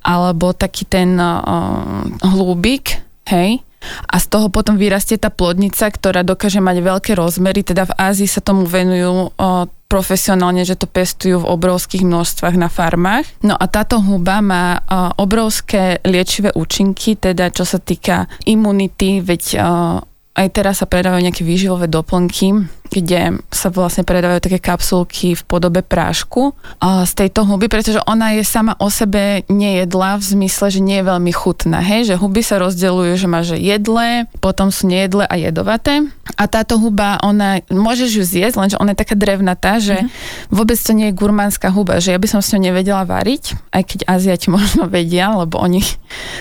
alebo 0.01 0.57
taký 0.57 0.89
ten 0.89 1.21
uh, 1.21 2.03
hlúbik, 2.25 3.05
hej, 3.29 3.61
a 4.11 4.17
z 4.19 4.27
toho 4.27 4.51
potom 4.51 4.75
vyrastie 4.75 5.21
tá 5.21 5.31
plodnica, 5.31 5.87
ktorá 5.87 6.27
dokáže 6.27 6.59
mať 6.59 6.83
veľké 6.83 7.13
rozmery, 7.15 7.63
teda 7.63 7.87
v 7.87 7.95
Ázii 7.95 8.27
sa 8.27 8.43
tomu 8.43 8.67
venujú 8.67 9.31
uh, 9.31 9.71
profesionálne, 9.87 10.67
že 10.67 10.75
to 10.75 10.91
pestujú 10.91 11.47
v 11.47 11.51
obrovských 11.55 12.03
množstvách 12.03 12.57
na 12.59 12.69
farmách. 12.69 13.25
No 13.47 13.55
a 13.55 13.65
táto 13.71 14.03
huba 14.03 14.43
má 14.43 14.81
uh, 14.81 15.15
obrovské 15.17 16.03
liečivé 16.03 16.51
účinky, 16.53 17.15
teda 17.15 17.55
čo 17.55 17.63
sa 17.63 17.79
týka 17.79 18.27
imunity, 18.45 19.23
veď 19.23 19.43
uh, 19.57 19.63
aj 20.39 20.49
teraz 20.55 20.79
sa 20.79 20.87
predávajú 20.87 21.27
nejaké 21.27 21.43
výživové 21.43 21.91
doplnky, 21.91 22.55
kde 22.89 23.41
sa 23.53 23.69
vlastne 23.69 24.03
predávajú 24.03 24.41
také 24.45 24.59
kapsulky 24.59 25.37
v 25.37 25.43
podobe 25.45 25.85
prášku 25.85 26.57
z 26.83 27.13
tejto 27.15 27.45
huby, 27.45 27.69
pretože 27.69 28.01
ona 28.09 28.37
je 28.37 28.45
sama 28.45 28.75
o 28.81 28.89
sebe 28.89 29.45
nejedlá 29.47 30.17
v 30.19 30.25
zmysle, 30.25 30.73
že 30.73 30.81
nie 30.81 31.01
je 31.01 31.09
veľmi 31.09 31.33
chutná. 31.33 31.85
Hej? 31.85 32.13
Že 32.13 32.15
huby 32.21 32.41
sa 32.41 32.57
rozdeľujú, 32.61 33.13
že 33.15 33.29
má 33.29 33.41
že 33.45 33.57
jedlé, 33.61 34.27
potom 34.41 34.73
sú 34.73 34.89
nejedlé 34.89 35.29
a 35.29 35.35
jedovaté. 35.37 36.09
A 36.37 36.45
táto 36.49 36.77
huba, 36.77 37.21
ona, 37.25 37.61
môžeš 37.69 38.11
ju 38.21 38.25
zjesť, 38.25 38.57
lenže 38.57 38.77
ona 38.81 38.93
je 38.93 39.01
taká 39.01 39.17
drevnatá, 39.17 39.81
že 39.81 39.97
mm-hmm. 39.97 40.53
vôbec 40.53 40.79
to 40.79 40.93
nie 40.93 41.11
je 41.11 41.19
gurmánska 41.19 41.73
huba, 41.73 41.99
že 41.99 42.13
ja 42.13 42.19
by 42.21 42.29
som 42.29 42.41
s 42.45 42.53
ňou 42.53 42.69
nevedela 42.71 43.03
variť, 43.09 43.57
aj 43.73 43.83
keď 43.85 43.99
Aziati 44.07 44.49
možno 44.57 44.87
vedia, 44.89 45.33
lebo 45.35 45.61
oni 45.61 45.81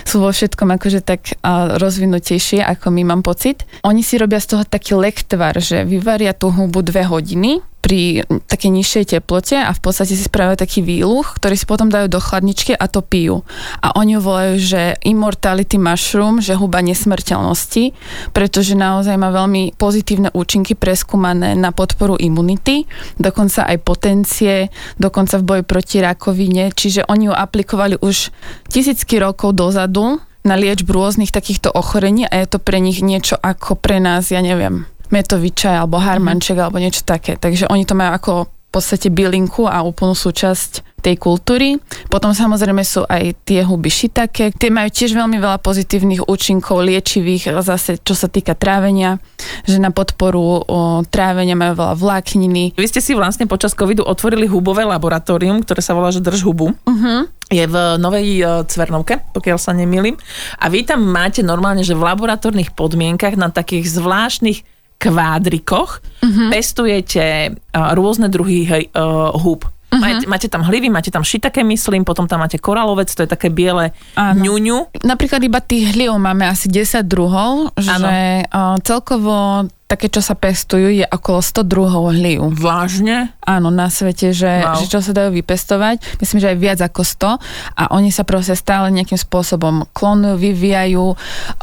sú 0.04 0.22
vo 0.22 0.30
všetkom 0.30 0.68
akože 0.76 1.00
tak 1.04 1.36
rozvinutejšie, 1.80 2.64
ako 2.64 2.92
my 2.94 3.02
mám 3.08 3.22
pocit. 3.24 3.64
Oni 3.84 4.04
si 4.04 4.16
robia 4.20 4.40
z 4.40 4.56
toho 4.56 4.62
taký 4.64 4.96
lektvar, 4.96 5.56
že 5.58 5.84
vyvaria 5.84 6.32
tú 6.38 6.54
hubu 6.54 6.86
dve 6.86 7.02
hodiny 7.02 7.60
pri 7.78 8.26
takej 8.26 8.70
nižšej 8.74 9.04
teplote 9.16 9.54
a 9.54 9.70
v 9.70 9.80
podstate 9.80 10.12
si 10.12 10.20
spravia 10.20 10.58
taký 10.58 10.82
výluch, 10.82 11.38
ktorý 11.38 11.54
si 11.54 11.64
potom 11.64 11.88
dajú 11.88 12.10
do 12.10 12.18
chladničky 12.18 12.74
a 12.74 12.90
to 12.90 13.00
pijú. 13.00 13.46
A 13.78 13.94
oni 13.94 14.18
volajú, 14.18 14.54
že 14.58 14.82
immortality 15.06 15.78
mushroom, 15.78 16.42
že 16.42 16.58
huba 16.58 16.82
nesmrteľnosti, 16.82 17.94
pretože 18.34 18.74
naozaj 18.74 19.14
má 19.14 19.30
veľmi 19.30 19.78
pozitívne 19.78 20.34
účinky 20.34 20.74
preskúmané 20.74 21.54
na 21.54 21.70
podporu 21.70 22.18
imunity, 22.18 22.84
dokonca 23.16 23.70
aj 23.70 23.78
potencie, 23.80 24.68
dokonca 24.98 25.38
v 25.38 25.46
boji 25.46 25.62
proti 25.64 25.96
rakovine, 26.02 26.74
čiže 26.74 27.06
oni 27.06 27.30
ju 27.30 27.34
aplikovali 27.34 27.96
už 28.02 28.34
tisícky 28.68 29.22
rokov 29.22 29.54
dozadu 29.54 30.18
na 30.42 30.54
liečbu 30.54 30.90
rôznych 30.92 31.34
takýchto 31.34 31.72
ochorení 31.72 32.24
a 32.26 32.40
je 32.42 32.46
to 32.46 32.58
pre 32.62 32.78
nich 32.78 33.04
niečo 33.04 33.36
ako 33.38 33.76
pre 33.76 33.98
nás, 33.98 34.30
ja 34.30 34.40
neviem, 34.40 34.86
metovičaj 35.10 35.74
alebo 35.84 36.00
harmanček 36.00 36.56
mm-hmm. 36.56 36.64
alebo 36.64 36.82
niečo 36.82 37.02
také. 37.04 37.36
Takže 37.36 37.68
oni 37.68 37.84
to 37.88 37.94
majú 37.96 38.12
ako 38.14 38.32
v 38.68 38.70
podstate 38.70 39.08
bylinku 39.08 39.64
a 39.64 39.80
úplnú 39.80 40.12
súčasť 40.12 41.00
tej 41.00 41.16
kultúry. 41.16 41.80
Potom 42.10 42.34
samozrejme 42.34 42.82
sú 42.84 43.06
aj 43.06 43.46
tie 43.48 43.64
huby 43.64 43.88
šitake. 43.88 44.52
Tie 44.52 44.68
majú 44.68 44.92
tiež 44.92 45.14
veľmi 45.14 45.38
veľa 45.40 45.62
pozitívnych 45.62 46.26
účinkov 46.28 46.84
liečivých, 46.84 47.54
zase 47.64 47.96
čo 48.02 48.12
sa 48.12 48.28
týka 48.28 48.58
trávenia, 48.58 49.22
že 49.64 49.80
na 49.80 49.94
podporu 49.94 50.42
o, 50.42 51.00
trávenia 51.06 51.56
majú 51.56 51.80
veľa 51.80 51.94
vlákniny. 51.96 52.76
Vy 52.76 52.86
ste 52.90 53.00
si 53.00 53.16
vlastne 53.16 53.48
počas 53.48 53.72
covidu 53.72 54.04
otvorili 54.04 54.44
hubové 54.50 54.84
laboratórium, 54.84 55.62
ktoré 55.62 55.80
sa 55.80 55.96
volá, 55.96 56.12
že 56.12 56.20
drž 56.20 56.44
hubu. 56.44 56.74
Uh-huh 56.84 57.24
je 57.48 57.64
v 57.64 57.96
Novej 57.96 58.44
e, 58.44 58.46
Cvernovke, 58.68 59.24
pokiaľ 59.32 59.56
sa 59.56 59.72
nemýlim. 59.72 60.20
A 60.60 60.68
vy 60.68 60.84
tam 60.84 61.00
máte 61.00 61.40
normálne, 61.40 61.80
že 61.80 61.96
v 61.96 62.04
laboratórnych 62.04 62.76
podmienkach 62.76 63.40
na 63.40 63.48
takých 63.48 63.88
zvláštnych 63.88 64.68
kvádrikoch 64.98 66.02
uh-huh. 66.02 66.50
pestujete 66.50 67.54
uh, 67.54 67.94
rôzne 67.94 68.26
druhy 68.26 68.66
uh, 68.66 69.30
húb. 69.38 69.62
Uh-huh. 69.64 69.96
Máte, 70.04 70.24
máte 70.28 70.46
tam 70.52 70.60
hlivy, 70.66 70.92
máte 70.92 71.08
tam 71.08 71.24
šitaké, 71.24 71.64
myslím, 71.64 72.04
potom 72.04 72.28
tam 72.28 72.44
máte 72.44 72.60
koralovec, 72.60 73.08
to 73.08 73.24
je 73.24 73.30
také 73.30 73.48
biele 73.48 73.96
Áno. 74.18 74.36
ňuňu. 74.36 75.00
Napríklad 75.00 75.40
iba 75.40 75.64
tých 75.64 75.96
hliv 75.96 76.12
máme 76.20 76.44
asi 76.44 76.68
10 76.68 77.08
druhov, 77.08 77.72
že 77.78 78.44
uh, 78.44 78.76
celkovo 78.84 79.64
také, 79.88 80.12
čo 80.12 80.20
sa 80.20 80.36
pestujú, 80.36 80.92
je 80.92 81.08
okolo 81.08 81.40
100 81.40 81.64
druhov 81.64 82.12
hliv. 82.12 82.44
Vážne? 82.60 83.32
Áno, 83.40 83.72
na 83.72 83.88
svete, 83.88 84.36
že, 84.36 84.60
wow. 84.60 84.76
že 84.76 84.84
čo 84.84 85.00
sa 85.00 85.16
dajú 85.16 85.32
vypestovať. 85.32 86.20
Myslím, 86.20 86.44
že 86.44 86.52
aj 86.52 86.58
viac 86.60 86.78
ako 86.84 87.00
100 87.00 87.40
a 87.72 87.82
oni 87.96 88.12
sa 88.12 88.28
proste 88.28 88.52
stále 88.52 88.92
nejakým 88.92 89.16
spôsobom 89.16 89.88
klonujú, 89.96 90.36
vyvíjajú, 90.36 91.16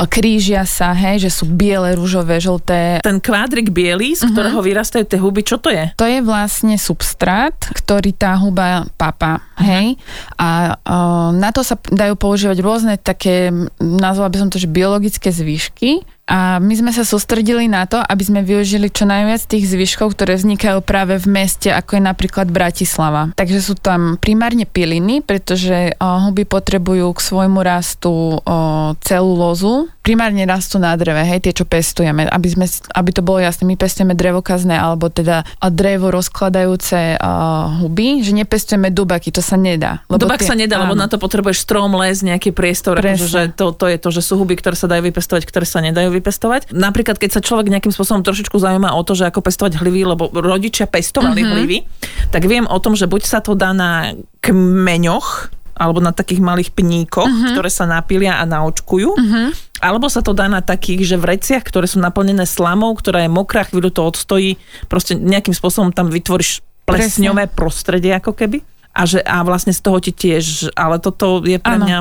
krížia 0.10 0.65
sa, 0.65 0.98
hej, 0.98 1.29
že 1.29 1.29
sú 1.29 1.46
biele, 1.46 1.94
rúžové, 1.94 2.41
žlté. 2.41 2.98
Ten 3.05 3.22
kvádrik 3.22 3.70
biely, 3.70 4.17
z 4.17 4.25
uh-huh. 4.25 4.34
ktorého 4.34 4.60
vyrastajú 4.65 5.05
tie 5.05 5.22
huby, 5.22 5.46
čo 5.46 5.62
to 5.62 5.70
je? 5.70 5.94
To 5.94 6.10
je 6.10 6.25
vlastne 6.25 6.82
substrát, 6.82 7.53
ktorý 7.53 8.10
tá 8.17 8.34
huba 8.41 8.89
papa, 8.98 9.38
uh-huh. 9.38 9.70
hej. 9.70 9.88
A 10.41 10.74
uh, 10.74 11.29
na 11.29 11.53
to 11.53 11.62
sa 11.62 11.77
dajú 11.77 12.17
používať 12.17 12.58
rôzne 12.58 12.98
také, 12.98 13.53
nazvala 13.77 14.34
by 14.34 14.38
som 14.41 14.50
to, 14.50 14.58
že 14.58 14.65
biologické 14.65 15.29
zvyšky, 15.29 16.15
a 16.25 16.58
my 16.58 16.74
sme 16.74 16.89
sa 16.89 17.05
sústredili 17.05 17.70
na 17.70 17.86
to, 17.86 18.01
aby 18.01 18.24
sme 18.25 18.41
využili 18.41 18.89
čo 18.89 19.05
najviac 19.05 19.46
tých 19.46 19.70
zvyškov, 19.70 20.17
ktoré 20.17 20.41
vznikajú 20.41 20.82
práve 20.82 21.22
v 21.22 21.29
meste, 21.29 21.70
ako 21.70 22.01
je 22.01 22.03
napríklad 22.03 22.50
Bratislava. 22.50 23.29
Takže 23.38 23.62
sú 23.62 23.77
tam 23.77 24.17
primárne 24.17 24.65
piliny, 24.65 25.22
pretože 25.22 25.94
o, 26.01 26.08
huby 26.25 26.50
potrebujú 26.50 27.13
k 27.13 27.20
svojmu 27.22 27.62
rastu 27.62 28.12
o, 28.12 28.41
celulózu. 29.05 29.94
Primárne 30.06 30.46
rastú 30.46 30.78
na 30.78 30.94
dreve, 30.94 31.26
hej, 31.26 31.42
tie, 31.42 31.50
čo 31.50 31.66
pestujeme, 31.66 32.30
aby, 32.30 32.46
sme, 32.46 32.70
aby 32.94 33.10
to 33.10 33.26
bolo 33.26 33.42
jasné. 33.42 33.66
My 33.66 33.74
pestujeme 33.74 34.14
drevokazné, 34.14 34.78
alebo 34.78 35.10
teda 35.10 35.42
drevo 35.74 36.14
rozkladajúce 36.14 37.18
o, 37.18 37.30
huby, 37.82 38.22
že 38.22 38.38
nepestujeme 38.38 38.94
dubaky, 38.94 39.34
to 39.34 39.42
sa 39.42 39.58
nedá. 39.58 40.06
Lebo 40.06 40.30
Dubak 40.30 40.46
tie, 40.46 40.54
sa 40.54 40.54
nedá, 40.54 40.78
áno. 40.78 40.94
lebo 40.94 40.94
na 40.94 41.10
to 41.10 41.18
potrebuješ 41.18 41.66
strom, 41.66 41.98
les, 41.98 42.22
nejaký 42.22 42.54
priestor. 42.54 43.02
Akože, 43.02 43.26
že 43.26 43.42
to, 43.58 43.74
to 43.74 43.90
je 43.90 43.98
to, 43.98 44.10
že 44.14 44.22
sú 44.22 44.38
huby, 44.38 44.54
ktoré 44.54 44.78
sa 44.78 44.86
dajú 44.86 45.10
vypestovať, 45.10 45.42
ktoré 45.50 45.66
sa 45.66 45.82
nedajú 45.82 46.14
vypestovať. 46.14 46.70
Napríklad, 46.70 47.18
keď 47.18 47.30
sa 47.36 47.42
človek 47.42 47.74
nejakým 47.74 47.90
spôsobom 47.90 48.22
trošičku 48.22 48.62
zaujíma 48.62 48.94
o 48.94 49.02
to, 49.02 49.18
že 49.18 49.26
ako 49.26 49.42
pestovať 49.42 49.82
hlivy, 49.82 50.06
lebo 50.06 50.30
rodičia 50.30 50.86
pestovali 50.86 51.42
mm-hmm. 51.42 51.54
hlivy, 51.58 51.78
tak 52.30 52.46
viem 52.46 52.70
o 52.70 52.78
tom, 52.78 52.94
že 52.94 53.10
buď 53.10 53.26
sa 53.26 53.42
to 53.42 53.58
dá 53.58 53.74
na 53.74 54.14
kmeňoch, 54.46 55.55
alebo 55.75 56.00
na 56.00 56.15
takých 56.15 56.39
malých 56.39 56.72
pníkoch, 56.72 57.27
uh-huh. 57.27 57.51
ktoré 57.51 57.67
sa 57.67 57.84
napília 57.84 58.39
a 58.39 58.48
naočkujú. 58.48 59.10
Uh-huh. 59.12 59.51
Alebo 59.84 60.08
sa 60.08 60.24
to 60.24 60.32
dá 60.32 60.48
na 60.48 60.63
takých, 60.63 61.15
že 61.15 61.17
vreciach, 61.20 61.67
ktoré 61.67 61.86
sú 61.86 62.00
naplnené 62.00 62.48
slamou, 62.48 62.96
ktorá 62.96 63.27
je 63.27 63.29
mokrá, 63.29 63.67
chvíľu 63.67 63.91
to 63.91 64.08
odstojí, 64.08 64.55
proste 64.88 65.20
nejakým 65.20 65.51
spôsobom 65.51 65.91
tam 65.91 66.08
vytvoríš 66.08 66.63
plesňové 66.88 67.51
Presne. 67.51 67.58
prostredie 67.60 68.12
ako 68.15 68.32
keby. 68.32 68.63
A, 68.96 69.03
že, 69.03 69.20
a 69.20 69.44
vlastne 69.44 69.75
z 69.75 69.84
toho 69.84 70.00
ti 70.00 70.15
tiež, 70.15 70.72
ale 70.72 71.03
toto 71.03 71.44
je 71.44 71.60
pre 71.60 71.75
ano. 71.75 71.84
mňa 71.84 72.00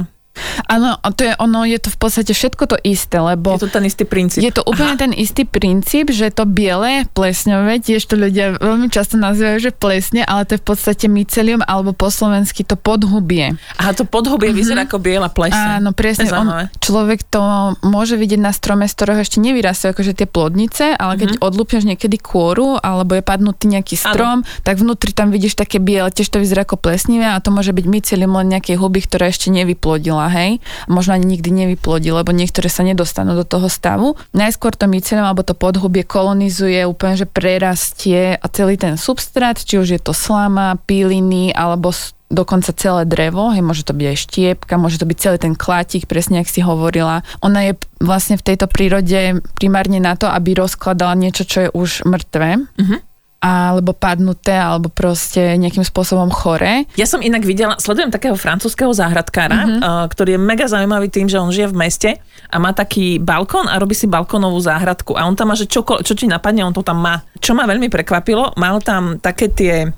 Áno, 0.67 0.99
to 1.15 1.23
je 1.23 1.33
ono, 1.39 1.63
je 1.63 1.79
to 1.79 1.95
v 1.95 1.99
podstate 1.99 2.33
všetko 2.35 2.65
to 2.67 2.77
isté, 2.83 3.23
lebo... 3.23 3.55
Je 3.55 3.71
to 3.71 3.71
ten 3.71 3.85
istý 3.87 4.05
princíp. 4.09 4.43
Je 4.43 4.51
to 4.51 4.67
úplne 4.67 4.99
Aha. 4.99 5.03
ten 5.07 5.13
istý 5.15 5.47
princíp, 5.47 6.11
že 6.11 6.35
to 6.35 6.49
biele 6.49 7.07
plesňové, 7.15 7.79
tiež 7.79 8.03
to 8.11 8.19
ľudia 8.19 8.59
veľmi 8.59 8.91
často 8.91 9.15
nazývajú, 9.15 9.59
že 9.61 9.71
plesne, 9.71 10.27
ale 10.27 10.43
to 10.49 10.59
je 10.59 10.61
v 10.63 10.67
podstate 10.67 11.07
mycelium, 11.07 11.63
alebo 11.63 11.95
po 11.95 12.11
slovensky 12.11 12.67
to 12.67 12.75
podhubie. 12.75 13.55
Aha, 13.79 13.95
to 13.95 14.03
podhubie 14.03 14.51
mm-hmm. 14.51 14.59
vyzerá 14.59 14.81
ako 14.91 14.99
biela 14.99 15.31
plesne. 15.31 15.79
Áno, 15.79 15.95
presne. 15.95 16.27
On, 16.35 16.67
človek 16.83 17.23
to 17.31 17.41
môže 17.87 18.19
vidieť 18.19 18.41
na 18.43 18.51
strome, 18.51 18.91
z 18.91 18.95
ktorého 18.99 19.21
ešte 19.23 19.39
nevyrastú 19.39 19.95
akože 19.95 20.19
tie 20.19 20.27
plodnice, 20.27 20.99
ale 20.99 21.15
keď 21.21 21.39
mm-hmm. 21.39 21.47
odlúpneš 21.47 21.85
niekedy 21.87 22.19
kôru, 22.19 22.81
alebo 22.83 23.15
je 23.15 23.23
padnutý 23.23 23.71
nejaký 23.71 23.95
strom, 23.95 24.43
ano. 24.43 24.63
tak 24.67 24.83
vnútri 24.83 25.15
tam 25.15 25.31
vidíš 25.31 25.55
také 25.55 25.79
biele, 25.79 26.11
tiež 26.11 26.27
to 26.33 26.43
vyzerá 26.43 26.67
ako 26.67 26.81
plesnivé 26.81 27.31
a 27.31 27.39
to 27.39 27.55
môže 27.55 27.71
byť 27.71 27.87
mycelium 27.87 28.35
len 28.35 28.59
nejakej 28.59 28.77
huby, 28.81 29.05
ktorá 29.05 29.31
ešte 29.31 29.53
nevyplodila 29.55 30.24
neplodila, 30.25 30.29
hej, 30.33 30.61
možno 30.89 31.15
ani 31.15 31.27
nikdy 31.27 31.51
nevyplodí, 31.51 32.09
lebo 32.13 32.33
niektoré 32.33 32.69
sa 32.69 32.83
nedostanú 32.85 33.37
do 33.37 33.45
toho 33.45 33.69
stavu. 33.69 34.17
Najskôr 34.33 34.73
to 34.77 34.89
mycelium 34.89 35.29
alebo 35.29 35.45
to 35.45 35.55
podhubie 35.57 36.05
kolonizuje, 36.05 36.85
úplne, 36.87 37.17
že 37.17 37.27
prerastie 37.29 38.37
a 38.37 38.47
celý 38.49 38.77
ten 38.81 38.97
substrát, 38.97 39.57
či 39.61 39.79
už 39.81 39.89
je 39.99 40.01
to 40.01 40.13
slama, 40.17 40.81
píliny 40.89 41.53
alebo 41.53 41.93
dokonca 42.35 42.75
celé 42.75 43.07
drevo, 43.07 43.53
hej, 43.55 43.63
môže 43.63 43.87
to 43.87 43.95
byť 43.95 44.07
aj 44.11 44.19
štiepka, 44.19 44.75
môže 44.81 44.99
to 44.99 45.07
byť 45.07 45.19
celý 45.21 45.39
ten 45.39 45.55
klátik, 45.55 46.11
presne 46.11 46.43
ak 46.43 46.51
si 46.51 46.65
hovorila. 46.65 47.23
Ona 47.47 47.71
je 47.71 47.73
vlastne 48.03 48.35
v 48.35 48.43
tejto 48.43 48.67
prírode 48.67 49.39
primárne 49.55 50.03
na 50.03 50.19
to, 50.19 50.27
aby 50.27 50.57
rozkladala 50.59 51.15
niečo, 51.15 51.47
čo 51.47 51.59
je 51.69 51.69
už 51.71 52.09
mŕtve. 52.09 52.65
Uh-huh 52.75 53.01
alebo 53.45 53.93
padnuté, 53.93 54.57
alebo 54.57 54.89
proste 54.89 55.61
nejakým 55.61 55.85
spôsobom 55.85 56.33
chore. 56.33 56.89
Ja 56.97 57.05
som 57.05 57.21
inak 57.21 57.45
videla, 57.45 57.77
sledujem 57.77 58.09
takého 58.09 58.41
francúzského 58.41 58.89
záhradkára, 58.97 59.61
mm-hmm. 59.61 59.81
uh, 59.85 60.05
ktorý 60.09 60.37
je 60.37 60.41
mega 60.41 60.65
zaujímavý 60.65 61.13
tým, 61.13 61.29
že 61.29 61.37
on 61.37 61.53
žije 61.53 61.69
v 61.69 61.77
meste 61.77 62.11
a 62.49 62.57
má 62.57 62.73
taký 62.73 63.21
balkón 63.21 63.69
a 63.69 63.77
robí 63.77 63.93
si 63.93 64.09
balkónovú 64.09 64.57
záhradku. 64.65 65.13
A 65.21 65.29
on 65.29 65.37
tam 65.37 65.53
má, 65.53 65.61
že 65.61 65.69
čo, 65.69 65.85
čo 65.85 66.17
ti 66.17 66.25
napadne, 66.25 66.65
on 66.65 66.73
to 66.73 66.81
tam 66.81 67.05
má. 67.05 67.21
Čo 67.37 67.53
ma 67.53 67.69
veľmi 67.69 67.93
prekvapilo, 67.93 68.57
mal 68.57 68.81
tam 68.81 69.21
také 69.21 69.53
tie 69.53 69.93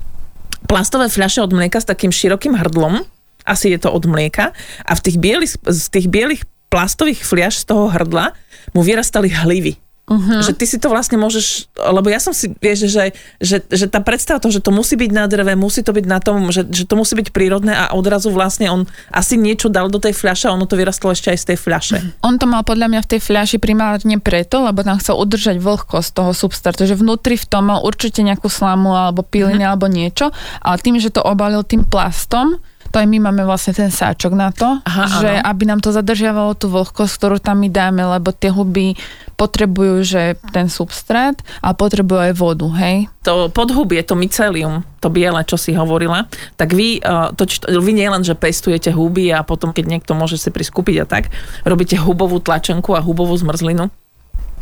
plastové 0.67 1.07
fľaše 1.07 1.39
od 1.39 1.55
mlieka 1.55 1.79
s 1.79 1.87
takým 1.87 2.11
širokým 2.11 2.51
hrdlom, 2.51 2.99
asi 3.47 3.71
je 3.71 3.79
to 3.79 3.87
od 3.95 4.03
mlieka, 4.03 4.51
a 4.83 4.91
v 4.91 5.03
tých 5.07 5.17
bielých, 5.23 5.53
z 5.63 5.85
tých 5.87 6.07
bielých 6.11 6.43
plastových 6.67 7.23
fľaš 7.23 7.63
z 7.63 7.71
toho 7.71 7.87
hrdla 7.87 8.35
mu 8.75 8.83
vyrastali 8.83 9.31
hlivy. 9.31 9.86
Uh-huh. 10.07 10.39
Že 10.39 10.55
ty 10.55 10.63
si 10.63 10.79
to 10.79 10.87
vlastne 10.87 11.19
môžeš, 11.19 11.67
lebo 11.75 12.07
ja 12.07 12.23
som 12.23 12.31
si, 12.31 12.47
vieš, 12.63 12.87
že, 12.87 13.11
že, 13.43 13.59
že 13.67 13.91
tá 13.91 13.99
predstava 13.99 14.39
toho, 14.39 14.55
že 14.55 14.63
to 14.63 14.71
musí 14.71 14.95
byť 14.95 15.11
na 15.11 15.27
dreve, 15.27 15.51
musí 15.59 15.83
to 15.83 15.91
byť 15.91 16.05
na 16.07 16.23
tom, 16.23 16.47
že, 16.47 16.63
že 16.71 16.87
to 16.87 16.95
musí 16.95 17.11
byť 17.19 17.35
prírodné 17.35 17.75
a 17.75 17.91
odrazu 17.91 18.31
vlastne 18.31 18.71
on 18.71 18.87
asi 19.11 19.35
niečo 19.35 19.67
dal 19.67 19.91
do 19.91 19.99
tej 19.99 20.15
fľaše 20.15 20.47
a 20.47 20.55
ono 20.55 20.63
to 20.63 20.79
vyrastlo 20.79 21.11
ešte 21.11 21.35
aj 21.35 21.39
z 21.43 21.45
tej 21.51 21.57
fľaše. 21.59 21.97
Uh-huh. 21.99 22.23
On 22.23 22.39
to 22.39 22.47
mal 22.47 22.63
podľa 22.63 22.87
mňa 22.87 23.01
v 23.03 23.09
tej 23.11 23.19
fľaši 23.19 23.59
primárne 23.59 24.15
preto, 24.23 24.63
lebo 24.63 24.79
tam 24.79 24.95
chcel 24.95 25.19
udržať 25.19 25.59
vlhkosť 25.59 26.09
toho 26.15 26.31
substrátu, 26.31 26.87
že 26.87 26.95
vnútri 26.95 27.35
v 27.35 27.43
tom 27.43 27.67
mal 27.67 27.83
určite 27.83 28.23
nejakú 28.23 28.47
slamu 28.47 28.95
alebo 28.95 29.27
piliny 29.27 29.59
uh-huh. 29.59 29.75
alebo 29.75 29.91
niečo, 29.91 30.31
ale 30.63 30.79
tým, 30.79 31.03
že 31.03 31.11
to 31.11 31.19
obalil 31.19 31.67
tým 31.67 31.83
plastom, 31.83 32.63
to 32.91 32.99
aj 33.03 33.07
my 33.07 33.17
máme 33.29 33.43
vlastne 33.43 33.75
ten 33.75 33.91
sáčok 33.91 34.33
na 34.33 34.49
to, 34.49 34.79
Aha, 34.83 35.21
že 35.21 35.31
áno. 35.39 35.45
aby 35.47 35.63
nám 35.67 35.79
to 35.83 35.91
zadržiavalo 35.91 36.55
tú 36.55 36.71
vlhkosť, 36.71 37.13
ktorú 37.19 37.37
tam 37.39 37.61
my 37.61 37.69
dáme, 37.69 38.03
lebo 38.03 38.31
tie 38.31 38.51
huby 38.51 38.95
potrebujú, 39.37 40.01
že 40.01 40.21
ten 40.49 40.65
substrát 40.65 41.37
a 41.61 41.71
potrebujú 41.77 42.31
aj 42.31 42.33
vodu, 42.33 42.67
hej? 42.81 43.05
To 43.21 43.53
podhubie, 43.53 44.01
to 44.01 44.17
mycelium, 44.17 44.81
to 44.97 45.13
biele, 45.13 45.37
čo 45.45 45.59
si 45.59 45.77
hovorila, 45.77 46.25
tak 46.57 46.73
vy, 46.73 46.97
uh, 47.05 47.29
to, 47.37 47.45
vy 47.69 47.91
nie 47.93 48.09
len, 48.09 48.25
že 48.25 48.33
pestujete 48.33 48.89
huby 48.89 49.29
a 49.29 49.45
potom, 49.45 49.69
keď 49.69 49.85
niekto 49.85 50.17
môže 50.17 50.41
si 50.41 50.49
priskúpiť 50.49 50.95
a 51.03 51.05
tak, 51.05 51.29
robíte 51.61 52.01
hubovú 52.01 52.41
tlačenku 52.41 52.97
a 52.97 53.03
hubovú 53.03 53.37
zmrzlinu, 53.37 53.93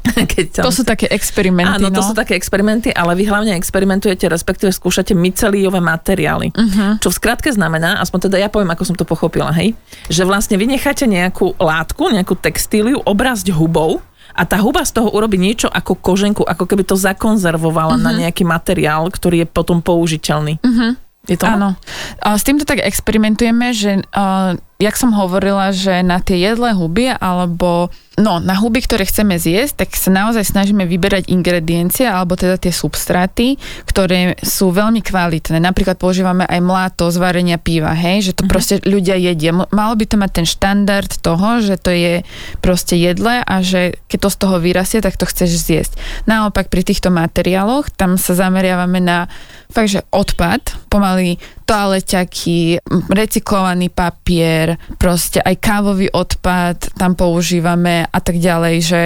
Keď 0.34 0.46
tam... 0.62 0.64
To 0.68 0.74
sú 0.74 0.84
také 0.86 1.10
experimenty. 1.10 1.82
Áno, 1.82 1.90
to 1.90 2.02
no? 2.02 2.08
sú 2.08 2.14
také 2.14 2.38
experimenty, 2.38 2.94
ale 2.94 3.18
vy 3.18 3.26
hlavne 3.26 3.58
experimentujete, 3.58 4.30
respektíve 4.30 4.70
skúšate 4.72 5.18
myceliové 5.18 5.82
materiály. 5.82 6.54
Uh-huh. 6.54 7.02
Čo 7.02 7.10
v 7.12 7.18
skratke 7.18 7.50
znamená, 7.50 8.00
aspoň 8.02 8.30
teda 8.30 8.38
ja 8.42 8.50
poviem, 8.50 8.72
ako 8.72 8.84
som 8.86 8.96
to 8.96 9.08
pochopila, 9.08 9.50
hej, 9.56 9.74
že 10.08 10.24
vlastne 10.24 10.56
vy 10.56 10.70
necháte 10.70 11.10
nejakú 11.10 11.58
látku, 11.58 12.14
nejakú 12.14 12.38
textíliu 12.38 13.02
obrázť 13.04 13.54
hubou, 13.56 14.02
a 14.36 14.44
tá 14.44 14.60
huba 14.60 14.84
z 14.84 14.92
toho 15.00 15.16
urobí 15.16 15.40
niečo 15.40 15.72
ako 15.72 15.96
koženku, 15.96 16.44
ako 16.44 16.68
keby 16.68 16.84
to 16.84 17.00
zakonzervovala 17.00 17.96
uh-huh. 17.96 18.04
na 18.04 18.12
nejaký 18.20 18.44
materiál, 18.44 19.08
ktorý 19.08 19.46
je 19.46 19.48
potom 19.48 19.80
použiteľný. 19.80 20.60
Uh-huh. 20.60 20.92
Je 21.26 21.38
to? 21.40 21.48
Áno. 21.50 21.74
A 22.22 22.38
s 22.38 22.46
týmto 22.46 22.68
tak 22.68 22.84
experimentujeme, 22.84 23.74
že 23.74 24.04
uh, 24.14 24.54
jak 24.76 24.96
som 25.00 25.16
hovorila, 25.16 25.72
že 25.72 26.04
na 26.04 26.20
tie 26.20 26.36
jedlé 26.36 26.76
huby 26.76 27.16
alebo 27.16 27.88
no, 28.20 28.40
na 28.40 28.56
huby, 28.56 28.84
ktoré 28.84 29.08
chceme 29.08 29.36
zjesť, 29.40 29.84
tak 29.86 29.90
sa 29.96 30.12
naozaj 30.12 30.48
snažíme 30.48 30.84
vyberať 30.88 31.32
ingrediencie 31.32 32.08
alebo 32.08 32.40
teda 32.40 32.60
tie 32.60 32.72
substráty, 32.72 33.60
ktoré 33.88 34.40
sú 34.40 34.72
veľmi 34.72 35.04
kvalitné. 35.04 35.60
Napríklad 35.60 36.00
používame 36.00 36.48
aj 36.48 36.60
mláto 36.64 37.08
z 37.12 37.18
varenia 37.20 37.60
piva, 37.60 37.92
hej, 37.96 38.32
že 38.32 38.36
to 38.36 38.44
uh-huh. 38.44 38.52
proste 38.52 38.76
ľudia 38.84 39.20
jedia. 39.20 39.52
Malo 39.56 39.94
by 39.96 40.06
to 40.08 40.16
mať 40.20 40.32
ten 40.44 40.48
štandard 40.48 41.12
toho, 41.24 41.64
že 41.64 41.76
to 41.80 41.92
je 41.92 42.14
proste 42.60 42.96
jedle 43.00 43.44
a 43.44 43.56
že 43.64 44.00
keď 44.12 44.28
to 44.28 44.30
z 44.32 44.38
toho 44.40 44.56
vyrastie, 44.60 45.00
tak 45.04 45.20
to 45.20 45.28
chceš 45.28 45.52
zjesť. 45.56 45.94
Naopak 46.28 46.72
pri 46.72 46.84
týchto 46.84 47.12
materiáloch, 47.12 47.92
tam 47.96 48.16
sa 48.20 48.36
zameriavame 48.36 49.00
na 49.04 49.28
fakt, 49.72 49.92
že 49.92 50.08
odpad, 50.12 50.88
pomaly 50.88 51.36
toaleťaky, 51.66 52.80
recyklovaný 53.10 53.90
papier, 53.90 54.65
proste 54.98 55.40
aj 55.42 55.56
kávový 55.62 56.10
odpad 56.10 56.98
tam 56.98 57.14
používame 57.14 58.06
a 58.10 58.20
tak 58.20 58.42
ďalej, 58.42 58.76
že, 58.82 59.04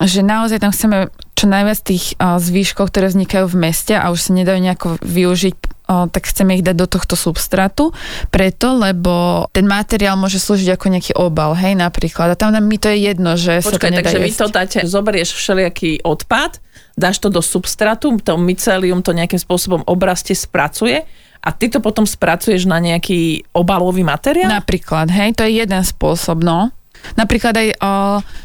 že 0.00 0.20
naozaj 0.20 0.60
tam 0.60 0.72
chceme 0.72 1.08
čo 1.34 1.48
najviac 1.48 1.80
tých 1.80 2.04
zvýškov, 2.20 2.92
ktoré 2.92 3.08
vznikajú 3.08 3.48
v 3.48 3.60
meste 3.64 3.96
a 3.96 4.12
už 4.12 4.20
sa 4.20 4.36
nedajú 4.36 4.60
nejako 4.60 4.88
využiť 5.00 5.56
tak 5.90 6.30
chceme 6.30 6.54
ich 6.58 6.64
dať 6.64 6.76
do 6.78 6.86
tohto 6.86 7.18
substrátu, 7.18 7.90
preto, 8.30 8.78
lebo 8.78 9.46
ten 9.50 9.66
materiál 9.66 10.14
môže 10.14 10.38
slúžiť 10.38 10.78
ako 10.78 10.86
nejaký 10.86 11.12
obal, 11.18 11.58
hej, 11.58 11.74
napríklad. 11.74 12.34
A 12.34 12.36
tam 12.38 12.54
mi 12.62 12.78
to 12.78 12.86
je 12.90 13.10
jedno, 13.10 13.34
že 13.34 13.58
Počkaj, 13.58 13.66
sa 13.66 13.78
to 13.78 13.86
nedá 13.90 14.06
takže 14.06 14.18
vy 14.22 14.32
to 14.32 14.46
dáte, 14.48 14.78
zoberieš 14.86 15.34
všelijaký 15.34 16.06
odpad, 16.06 16.62
dáš 16.94 17.18
to 17.18 17.28
do 17.28 17.42
substrátu, 17.42 18.14
to 18.22 18.38
mycelium 18.38 19.02
to 19.02 19.10
nejakým 19.10 19.40
spôsobom 19.40 19.82
obrastie 19.90 20.38
spracuje 20.38 21.02
a 21.40 21.48
ty 21.56 21.72
to 21.72 21.80
potom 21.80 22.04
spracuješ 22.04 22.68
na 22.68 22.78
nejaký 22.78 23.48
obalový 23.56 24.04
materiál? 24.04 24.52
Napríklad, 24.52 25.08
hej, 25.08 25.32
to 25.34 25.42
je 25.48 25.64
jeden 25.64 25.82
spôsob, 25.82 26.44
no. 26.44 26.70
Napríklad 27.18 27.54
aj 27.56 27.68
o, 27.78 27.92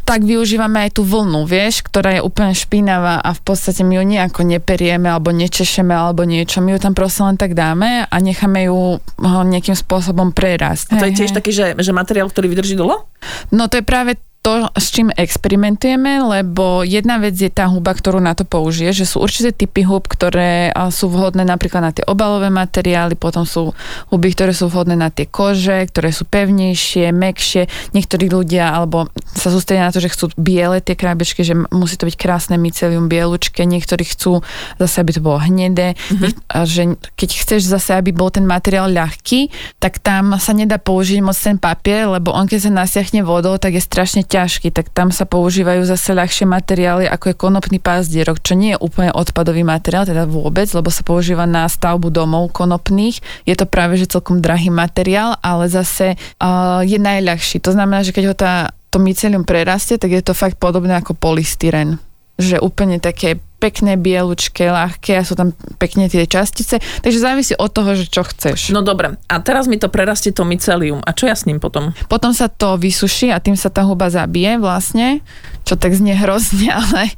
tak 0.03 0.25
využívame 0.25 0.87
aj 0.89 0.97
tú 0.97 1.07
vlnu, 1.07 1.45
vieš, 1.45 1.85
ktorá 1.85 2.17
je 2.17 2.21
úplne 2.21 2.53
špinavá 2.53 3.21
a 3.21 3.29
v 3.33 3.41
podstate 3.41 3.81
my 3.85 3.99
ju 3.99 4.03
nejako 4.03 4.41
neperieme 4.45 5.07
alebo 5.09 5.33
nečešeme 5.33 5.93
alebo 5.93 6.25
niečo. 6.25 6.61
My 6.61 6.75
ju 6.75 6.79
tam 6.81 6.93
proste 6.97 7.21
len 7.23 7.37
tak 7.37 7.53
dáme 7.53 8.05
a 8.05 8.15
necháme 8.19 8.67
ju 8.67 8.99
o, 8.99 8.99
nejakým 9.21 9.77
spôsobom 9.77 10.35
prerásť. 10.35 10.95
A 10.95 11.01
to 11.01 11.07
je 11.09 11.17
tiež 11.23 11.31
taký, 11.31 11.51
že, 11.55 11.75
že 11.77 11.91
materiál, 11.95 12.27
ktorý 12.29 12.51
vydrží 12.51 12.75
dlho? 12.77 13.07
No 13.53 13.71
to 13.71 13.79
je 13.79 13.85
práve 13.85 14.19
to, 14.45 14.69
s 14.77 14.93
čím 14.93 15.09
experimentujeme, 15.09 16.21
lebo 16.21 16.85
jedna 16.85 17.17
vec 17.17 17.33
je 17.33 17.49
tá 17.49 17.65
huba, 17.65 17.97
ktorú 17.97 18.21
na 18.21 18.37
to 18.37 18.45
použije, 18.45 18.93
že 18.93 19.09
sú 19.09 19.25
určité 19.25 19.49
typy 19.49 19.81
hub, 19.81 20.05
ktoré 20.05 20.69
sú 20.93 21.09
vhodné 21.09 21.41
napríklad 21.41 21.81
na 21.81 21.89
tie 21.89 22.05
obalové 22.05 22.53
materiály, 22.53 23.17
potom 23.17 23.41
sú 23.41 23.73
huby, 24.13 24.37
ktoré 24.37 24.53
sú 24.53 24.69
vhodné 24.69 24.93
na 24.93 25.09
tie 25.09 25.25
kože, 25.25 25.89
ktoré 25.89 26.13
sú 26.13 26.29
pevnejšie, 26.29 27.09
mekšie. 27.09 27.65
Niektorí 27.97 28.29
ľudia 28.29 28.69
alebo 28.69 29.09
sa 29.33 29.49
sústredia 29.49 29.89
na 29.89 29.93
to, 29.95 29.97
že 29.97 30.13
chcú 30.13 30.29
biele 30.37 30.77
tie 30.77 30.93
krabičky, 30.93 31.41
že 31.41 31.57
musí 31.73 31.97
to 31.97 32.05
byť 32.05 32.13
krásne 32.13 32.61
mycelium 32.61 33.09
bielučké, 33.09 33.65
niektorí 33.65 34.05
chcú 34.05 34.45
zase, 34.77 35.01
aby 35.01 35.11
to 35.17 35.25
bolo 35.25 35.41
hnedé, 35.41 35.97
mm-hmm. 35.97 36.53
a 36.53 36.69
že 36.69 36.93
keď 37.17 37.29
chceš 37.33 37.65
zase, 37.65 37.97
aby 37.97 38.13
bol 38.13 38.29
ten 38.29 38.45
materiál 38.45 38.93
ľahký, 38.93 39.49
tak 39.81 39.97
tam 40.05 40.37
sa 40.37 40.53
nedá 40.53 40.77
použiť 40.77 41.17
moc 41.25 41.33
ten 41.33 41.57
papier, 41.57 42.05
lebo 42.05 42.29
on 42.29 42.45
keď 42.45 42.69
sa 42.69 42.85
nasiahne 42.85 43.25
vodou, 43.25 43.57
tak 43.57 43.73
je 43.73 43.81
strašne 43.81 44.21
ťažký, 44.35 44.67
tak 44.75 44.91
tam 44.91 45.15
sa 45.15 45.23
používajú 45.23 45.87
zase 45.87 46.11
ľahšie 46.11 46.43
materiály, 46.43 47.07
ako 47.07 47.31
je 47.31 47.35
konopný 47.39 47.77
pázdierok, 47.79 48.43
čo 48.43 48.59
nie 48.59 48.75
je 48.75 48.81
úplne 48.83 49.15
odpadový 49.15 49.63
materiál, 49.63 50.03
teda 50.03 50.27
vôbec, 50.27 50.67
lebo 50.75 50.91
sa 50.91 51.07
používa 51.07 51.47
na 51.47 51.63
stavbu 51.63 52.11
domov 52.11 52.51
konopných. 52.51 53.23
Je 53.47 53.55
to 53.55 53.63
práve 53.63 53.95
že 53.95 54.11
celkom 54.11 54.43
drahý 54.43 54.67
materiál, 54.67 55.39
ale 55.39 55.71
zase 55.71 56.19
uh, 56.19 56.83
je 56.83 56.99
najľahší. 56.99 57.63
To 57.63 57.71
znamená, 57.71 58.03
že 58.03 58.11
keď 58.11 58.23
ho 58.27 58.35
tá, 58.35 58.53
to 58.91 58.99
mycelium 58.99 59.47
prerastie, 59.47 59.95
tak 59.95 60.11
je 60.11 60.19
to 60.19 60.35
fakt 60.35 60.59
podobné 60.59 60.99
ako 60.99 61.15
polystyren. 61.15 61.95
Že 62.35 62.59
úplne 62.59 62.99
také 62.99 63.39
pekné, 63.57 63.97
bielučké, 63.97 64.69
ľahké 64.69 65.17
a 65.17 65.27
sú 65.27 65.33
tam 65.33 65.55
pekne 65.81 66.05
tie 66.11 66.27
častice. 66.29 66.77
Takže 67.01 67.19
závisí 67.19 67.53
od 67.57 67.71
toho, 67.71 67.97
že 67.97 68.05
čo 68.07 68.21
chceš. 68.21 68.75
No 68.75 68.85
dobre, 68.85 69.17
a 69.25 69.35
teraz 69.41 69.65
mi 69.65 69.81
to 69.81 69.89
prerastie 69.89 70.35
to 70.35 70.45
mycelium. 70.45 71.01
A 71.01 71.15
čo 71.15 71.25
ja 71.25 71.35
s 71.35 71.49
ním 71.49 71.57
potom? 71.57 71.95
Potom 72.11 72.31
sa 72.35 72.47
to 72.51 72.77
vysuší 72.77 73.33
a 73.33 73.41
tým 73.41 73.57
sa 73.57 73.73
tá 73.73 73.83
huba 73.83 74.11
zabije 74.11 74.61
vlastne, 74.61 75.25
čo 75.65 75.73
tak 75.75 75.97
znie 75.97 76.13
hrozne, 76.13 76.69
ale 76.81 77.11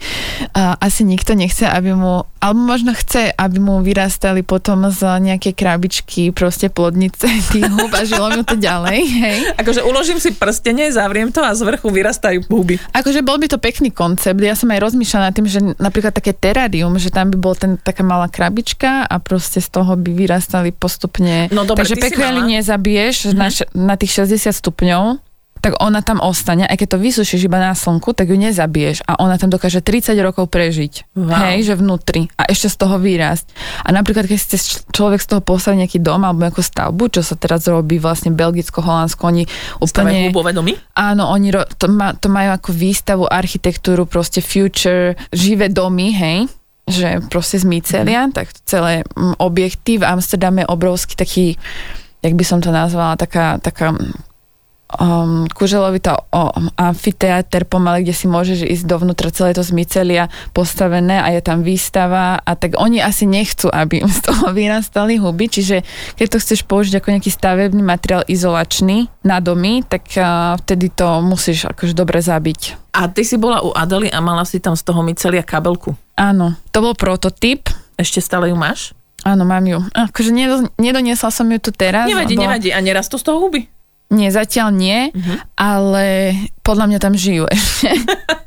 a, 0.56 0.80
asi 0.80 1.04
nikto 1.04 1.36
nechce, 1.36 1.68
aby 1.68 1.92
mu, 1.94 2.24
alebo 2.40 2.60
možno 2.64 2.96
chce, 2.96 3.36
aby 3.36 3.58
mu 3.60 3.84
vyrastali 3.84 4.42
potom 4.42 4.88
z 4.88 5.04
nejakej 5.04 5.54
krabičky 5.54 6.32
proste 6.32 6.72
plodnice 6.72 7.28
tých 7.52 7.68
hub 7.68 7.92
a 7.92 8.08
žilo 8.08 8.32
mu 8.40 8.42
to 8.48 8.56
ďalej, 8.56 9.00
hej. 9.04 9.38
Akože 9.60 9.84
uložím 9.84 10.18
si 10.24 10.32
prstenie, 10.32 10.88
zavriem 10.90 11.30
to 11.30 11.44
a 11.44 11.52
z 11.52 11.68
vrchu 11.68 11.92
vyrastajú 11.92 12.48
huby. 12.48 12.80
Akože 12.96 13.20
bol 13.20 13.36
by 13.36 13.52
to 13.52 13.60
pekný 13.60 13.92
koncept. 13.92 14.40
Ja 14.40 14.56
som 14.56 14.72
aj 14.72 14.80
rozmýšľala 14.80 15.30
nad 15.30 15.36
tým, 15.36 15.48
že 15.52 15.60
napríklad 15.76 16.16
také 16.16 16.27
terárium, 16.32 16.96
že 16.96 17.08
tam 17.08 17.28
by 17.28 17.38
bol 17.38 17.54
ten, 17.54 17.76
taká 17.76 18.02
malá 18.02 18.28
krabička 18.28 19.04
a 19.04 19.16
proste 19.18 19.58
z 19.58 19.70
toho 19.70 19.94
by 19.94 20.10
vyrastali 20.10 20.72
postupne. 20.72 21.48
No 21.50 21.64
dobre, 21.64 21.84
Takže 21.84 21.96
mala- 22.34 22.48
nezabiješ 22.50 23.16
na, 23.32 23.48
š- 23.48 23.70
na 23.72 23.94
tých 23.94 24.12
60 24.14 24.52
stupňov, 24.52 25.04
tak 25.62 25.78
ona 25.82 26.06
tam 26.06 26.22
ostane, 26.22 26.66
aj 26.66 26.78
keď 26.78 26.88
to 26.96 27.00
vysušíš 27.02 27.48
iba 27.48 27.58
na 27.58 27.74
slnku, 27.74 28.14
tak 28.14 28.30
ju 28.30 28.38
nezabiješ 28.38 29.04
a 29.06 29.20
ona 29.22 29.38
tam 29.42 29.50
dokáže 29.50 29.82
30 29.82 30.14
rokov 30.22 30.50
prežiť. 30.50 31.18
Wow. 31.18 31.38
Hej, 31.50 31.58
že 31.70 31.74
vnútri 31.76 32.30
a 32.38 32.50
ešte 32.50 32.72
z 32.72 32.76
toho 32.78 32.96
vyrásť. 33.02 33.46
A 33.84 33.92
napríklad, 33.94 34.30
keď 34.30 34.38
č- 34.38 34.84
človek 34.94 35.20
z 35.22 35.28
toho 35.34 35.42
postaviť 35.42 35.78
nejaký 35.86 36.00
dom 36.02 36.22
alebo 36.24 36.46
nejakú 36.46 36.62
stavbu, 36.62 37.10
čo 37.14 37.22
sa 37.26 37.36
teraz 37.36 37.66
robí 37.66 37.98
vlastne 37.98 38.34
Belgicko, 38.34 38.82
Holandsko, 38.82 39.30
oni 39.30 39.44
Úplne... 39.82 40.32
domy? 40.54 40.74
Áno, 40.96 41.30
oni 41.30 41.50
ro- 41.54 41.70
to, 41.78 41.90
ma, 41.90 42.14
to 42.14 42.30
majú 42.30 42.54
ako 42.54 42.70
výstavu, 42.74 43.24
architektúru, 43.28 44.06
proste 44.06 44.40
future, 44.40 45.18
živé 45.34 45.70
domy, 45.70 46.14
hej 46.14 46.40
že 46.88 47.20
proste 47.28 47.60
z 47.60 47.68
mycelia, 47.68 48.32
tak 48.32 48.48
to 48.56 48.64
celé 48.64 49.04
mm, 49.04 49.44
objekty 49.44 50.00
v 50.00 50.08
Amsterdame 50.08 50.64
je 50.64 50.72
obrovský 50.72 51.20
taký, 51.20 51.46
jak 52.24 52.34
by 52.34 52.46
som 52.48 52.64
to 52.64 52.72
nazvala, 52.72 53.20
taká, 53.20 53.60
taká 53.60 53.92
um, 54.96 55.46
kuželovitá 55.52 56.16
o, 56.32 56.52
amfiteáter 56.80 57.68
pomaly, 57.68 58.08
kde 58.08 58.16
si 58.16 58.26
môžeš 58.32 58.64
ísť 58.64 58.86
dovnútra 58.88 59.30
celé 59.36 59.52
to 59.52 59.64
z 59.64 59.76
mycelia 59.76 60.32
postavené 60.56 61.20
a 61.20 61.28
je 61.36 61.42
tam 61.44 61.62
výstava 61.62 62.40
a 62.40 62.52
tak 62.56 62.80
oni 62.80 63.04
asi 63.04 63.28
nechcú, 63.28 63.68
aby 63.68 64.08
im 64.08 64.12
z 64.12 64.22
toho 64.24 64.52
vyrastali 64.58 65.20
huby, 65.20 65.52
čiže 65.52 65.84
keď 66.16 66.28
to 66.32 66.38
chceš 66.40 66.64
použiť 66.64 67.04
ako 67.04 67.08
nejaký 67.20 67.32
stavebný 67.32 67.84
materiál 67.84 68.24
izolačný 68.26 69.12
na 69.28 69.44
domy, 69.44 69.84
tak 69.84 70.08
uh, 70.16 70.56
vtedy 70.64 70.88
to 70.94 71.20
musíš 71.20 71.68
akože 71.68 71.92
dobre 71.92 72.24
zabiť. 72.24 72.90
A 72.98 73.06
ty 73.12 73.22
si 73.22 73.38
bola 73.38 73.62
u 73.62 73.70
Adely 73.76 74.10
a 74.10 74.24
mala 74.24 74.42
si 74.48 74.58
tam 74.58 74.74
z 74.74 74.82
toho 74.82 75.06
mycelia 75.06 75.46
kabelku. 75.46 75.94
Áno, 76.18 76.58
to 76.74 76.82
bol 76.82 76.98
prototyp. 76.98 77.70
Ešte 77.94 78.26
stále 78.26 78.50
ju 78.50 78.58
máš? 78.58 78.98
Áno, 79.22 79.46
mám 79.46 79.66
ju. 79.66 79.82
Akože 79.94 80.34
nedo, 80.34 80.66
nedoniesla 80.82 81.30
som 81.30 81.46
ju 81.46 81.58
tu 81.62 81.70
teraz. 81.70 82.10
Nevadí, 82.10 82.34
lebo- 82.34 82.44
nevadí. 82.50 82.70
A 82.74 82.80
nerastú 82.82 83.22
z 83.22 83.26
toho 83.26 83.38
huby? 83.42 83.70
Nie, 84.08 84.32
zatiaľ 84.32 84.72
nie, 84.72 85.12
Mhm. 85.12 85.36
ale 85.60 86.32
podľa 86.64 86.86
mňa 86.88 87.00
tam 87.00 87.12
žijú 87.12 87.44
ešte. 87.52 87.92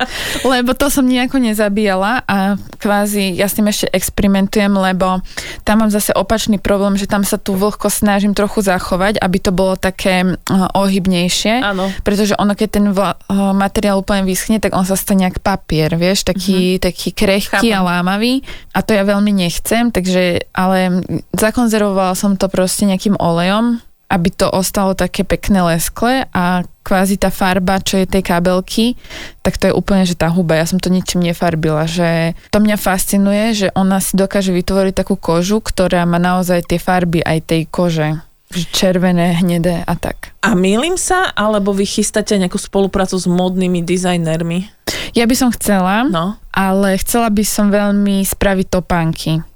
lebo 0.52 0.72
to 0.72 0.88
som 0.88 1.04
nejako 1.04 1.36
nezabíjala 1.36 2.24
a 2.24 2.56
kvázi 2.80 3.36
ja 3.36 3.44
s 3.44 3.56
tým 3.60 3.68
ešte 3.68 3.92
experimentujem, 3.92 4.72
lebo 4.72 5.20
tam 5.64 5.84
mám 5.84 5.92
zase 5.92 6.16
opačný 6.16 6.56
problém, 6.56 6.96
že 6.96 7.04
tam 7.04 7.24
sa 7.28 7.36
tú 7.36 7.56
vlhkosť 7.60 7.96
snažím 8.04 8.32
trochu 8.32 8.64
zachovať, 8.64 9.20
aby 9.20 9.36
to 9.36 9.52
bolo 9.52 9.76
také 9.76 10.36
ohybnejšie. 10.72 11.60
Áno. 11.60 11.92
Pretože 12.04 12.36
ono, 12.40 12.56
keď 12.56 12.68
ten 12.80 12.86
vla, 12.96 13.20
uh, 13.28 13.52
materiál 13.52 14.00
úplne 14.00 14.24
vyschne, 14.24 14.60
tak 14.64 14.72
on 14.72 14.88
sa 14.88 14.96
stane 14.96 15.28
jak 15.28 15.44
papier, 15.44 15.92
vieš, 15.96 16.24
taký, 16.24 16.80
mm-hmm. 16.80 16.84
taký 16.88 17.08
krehký 17.12 17.68
Chápem. 17.68 17.76
a 17.76 17.80
lámavý. 17.84 18.40
A 18.72 18.80
to 18.80 18.96
ja 18.96 19.04
veľmi 19.04 19.32
nechcem, 19.32 19.92
takže, 19.92 20.48
ale 20.56 21.04
zakonzervovala 21.36 22.16
som 22.16 22.40
to 22.40 22.48
proste 22.48 22.88
nejakým 22.88 23.20
olejom, 23.20 23.84
aby 24.10 24.28
to 24.34 24.50
ostalo 24.50 24.98
také 24.98 25.22
pekné 25.22 25.62
leskle 25.62 26.26
a 26.34 26.66
kvázi 26.82 27.14
tá 27.14 27.30
farba, 27.30 27.78
čo 27.78 28.02
je 28.02 28.10
tej 28.10 28.26
kabelky, 28.26 28.98
tak 29.46 29.54
to 29.54 29.70
je 29.70 29.76
úplne, 29.76 30.02
že 30.02 30.18
tá 30.18 30.26
huba, 30.26 30.58
ja 30.58 30.66
som 30.66 30.82
to 30.82 30.90
ničím 30.90 31.22
nefarbila, 31.22 31.86
že 31.86 32.34
to 32.50 32.58
mňa 32.58 32.74
fascinuje, 32.74 33.44
že 33.54 33.68
ona 33.78 34.02
si 34.02 34.18
dokáže 34.18 34.50
vytvoriť 34.50 34.94
takú 34.98 35.14
kožu, 35.14 35.62
ktorá 35.62 36.02
má 36.10 36.18
naozaj 36.18 36.66
tie 36.66 36.82
farby 36.82 37.22
aj 37.22 37.38
tej 37.46 37.62
kože. 37.70 38.18
Že 38.50 38.66
Červené, 38.74 39.38
hnedé 39.38 39.86
a 39.86 39.94
tak. 39.94 40.34
A 40.42 40.58
mýlim 40.58 40.98
sa, 40.98 41.30
alebo 41.38 41.70
vy 41.70 41.86
chystáte 41.86 42.34
nejakú 42.34 42.58
spoluprácu 42.58 43.14
s 43.14 43.30
modnými 43.30 43.78
dizajnermi? 43.86 44.66
Ja 45.14 45.30
by 45.30 45.34
som 45.38 45.54
chcela, 45.54 46.02
No. 46.10 46.34
ale 46.50 46.98
chcela 46.98 47.30
by 47.30 47.46
som 47.46 47.70
veľmi 47.70 48.26
spraviť 48.26 48.66
topánky. 48.66 49.46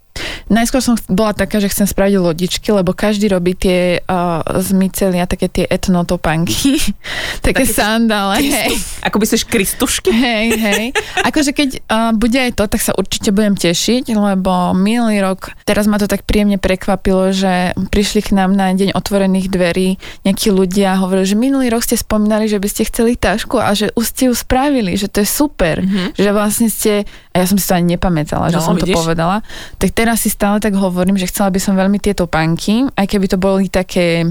Najskôr 0.53 0.85
som 0.85 0.95
bola 1.09 1.33
taká, 1.33 1.57
že 1.59 1.73
chcem 1.73 1.89
spraviť 1.89 2.15
lodičky, 2.21 2.69
lebo 2.73 2.93
každý 2.93 3.33
robí 3.33 3.57
tie 3.57 4.01
uh, 4.05 4.45
z 4.61 4.77
mycelia, 4.77 5.25
také 5.25 5.49
tie 5.49 5.65
etnotopanky, 5.65 6.77
také, 7.47 7.65
také 7.65 7.65
sandále. 7.65 8.45
Hej. 8.45 8.77
Ako 9.05 9.17
by 9.17 9.25
si 9.25 9.41
kristušky? 9.41 10.13
Hej, 10.13 10.47
hej. 10.61 10.85
Akože 11.25 11.57
keď 11.57 11.69
uh, 11.89 12.13
bude 12.13 12.37
aj 12.37 12.61
to, 12.61 12.65
tak 12.69 12.81
sa 12.85 12.93
určite 12.93 13.33
budem 13.33 13.57
tešiť, 13.57 14.13
lebo 14.13 14.77
minulý 14.77 15.25
rok, 15.25 15.57
teraz 15.65 15.89
ma 15.89 15.97
to 15.97 16.05
tak 16.05 16.29
príjemne 16.29 16.61
prekvapilo, 16.61 17.33
že 17.33 17.73
prišli 17.89 18.21
k 18.21 18.37
nám 18.37 18.53
na 18.53 18.73
deň 18.75 18.93
otvorených 18.93 19.49
dverí 19.49 19.97
nejakí 20.29 20.53
ľudia 20.53 20.97
a 20.97 21.01
hovorili, 21.01 21.27
že 21.29 21.37
minulý 21.39 21.73
rok 21.73 21.87
ste 21.87 21.97
spomínali, 21.97 22.51
že 22.51 22.61
by 22.61 22.69
ste 22.69 22.89
chceli 22.89 23.17
tašku 23.17 23.57
a 23.57 23.73
že 23.73 23.95
už 23.97 24.05
ste 24.05 24.23
ju 24.29 24.35
spravili, 24.35 24.99
že 24.99 25.09
to 25.09 25.23
je 25.23 25.29
super, 25.29 25.81
mm-hmm. 25.81 26.19
že 26.19 26.31
vlastne 26.35 26.69
ste, 26.69 27.09
a 27.33 27.43
ja 27.43 27.47
som 27.47 27.57
si 27.57 27.65
to 27.65 27.75
ani 27.79 27.97
nepamätala, 27.97 28.51
no, 28.51 28.55
že 28.55 28.61
som 28.61 28.75
vidíš? 28.75 28.95
to 28.95 29.01
povedala, 29.01 29.37
tak 29.79 29.95
teraz 29.95 30.27
si 30.27 30.34
stále 30.35 30.59
tak 30.59 30.75
hovorím, 30.75 31.15
že 31.15 31.31
chcela 31.31 31.55
by 31.55 31.61
som 31.63 31.79
veľmi 31.79 32.03
tieto 32.03 32.27
panky, 32.27 32.83
aj 32.99 33.07
keby 33.07 33.27
to 33.31 33.39
boli 33.39 33.71
také 33.71 34.27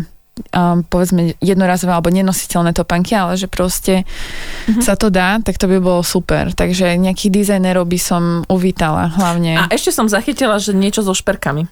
um, 0.51 0.83
povedzme 0.83 1.37
jednorazové 1.39 1.95
alebo 1.95 2.11
nenositeľné 2.11 2.75
topánky, 2.75 3.15
ale 3.15 3.39
že 3.39 3.47
proste 3.47 4.03
mm-hmm. 4.03 4.83
sa 4.83 4.99
to 4.99 5.07
dá, 5.07 5.39
tak 5.39 5.55
to 5.55 5.71
by 5.71 5.79
bolo 5.79 6.01
super. 6.03 6.51
Takže 6.51 6.99
nejakých 6.99 7.31
dizajnerov 7.31 7.87
by 7.87 7.99
som 7.99 8.23
uvítala 8.51 9.07
hlavne. 9.13 9.63
A 9.63 9.71
ešte 9.71 9.95
som 9.95 10.09
zachytila, 10.09 10.59
že 10.59 10.75
niečo 10.75 11.05
so 11.05 11.15
šperkami. 11.15 11.69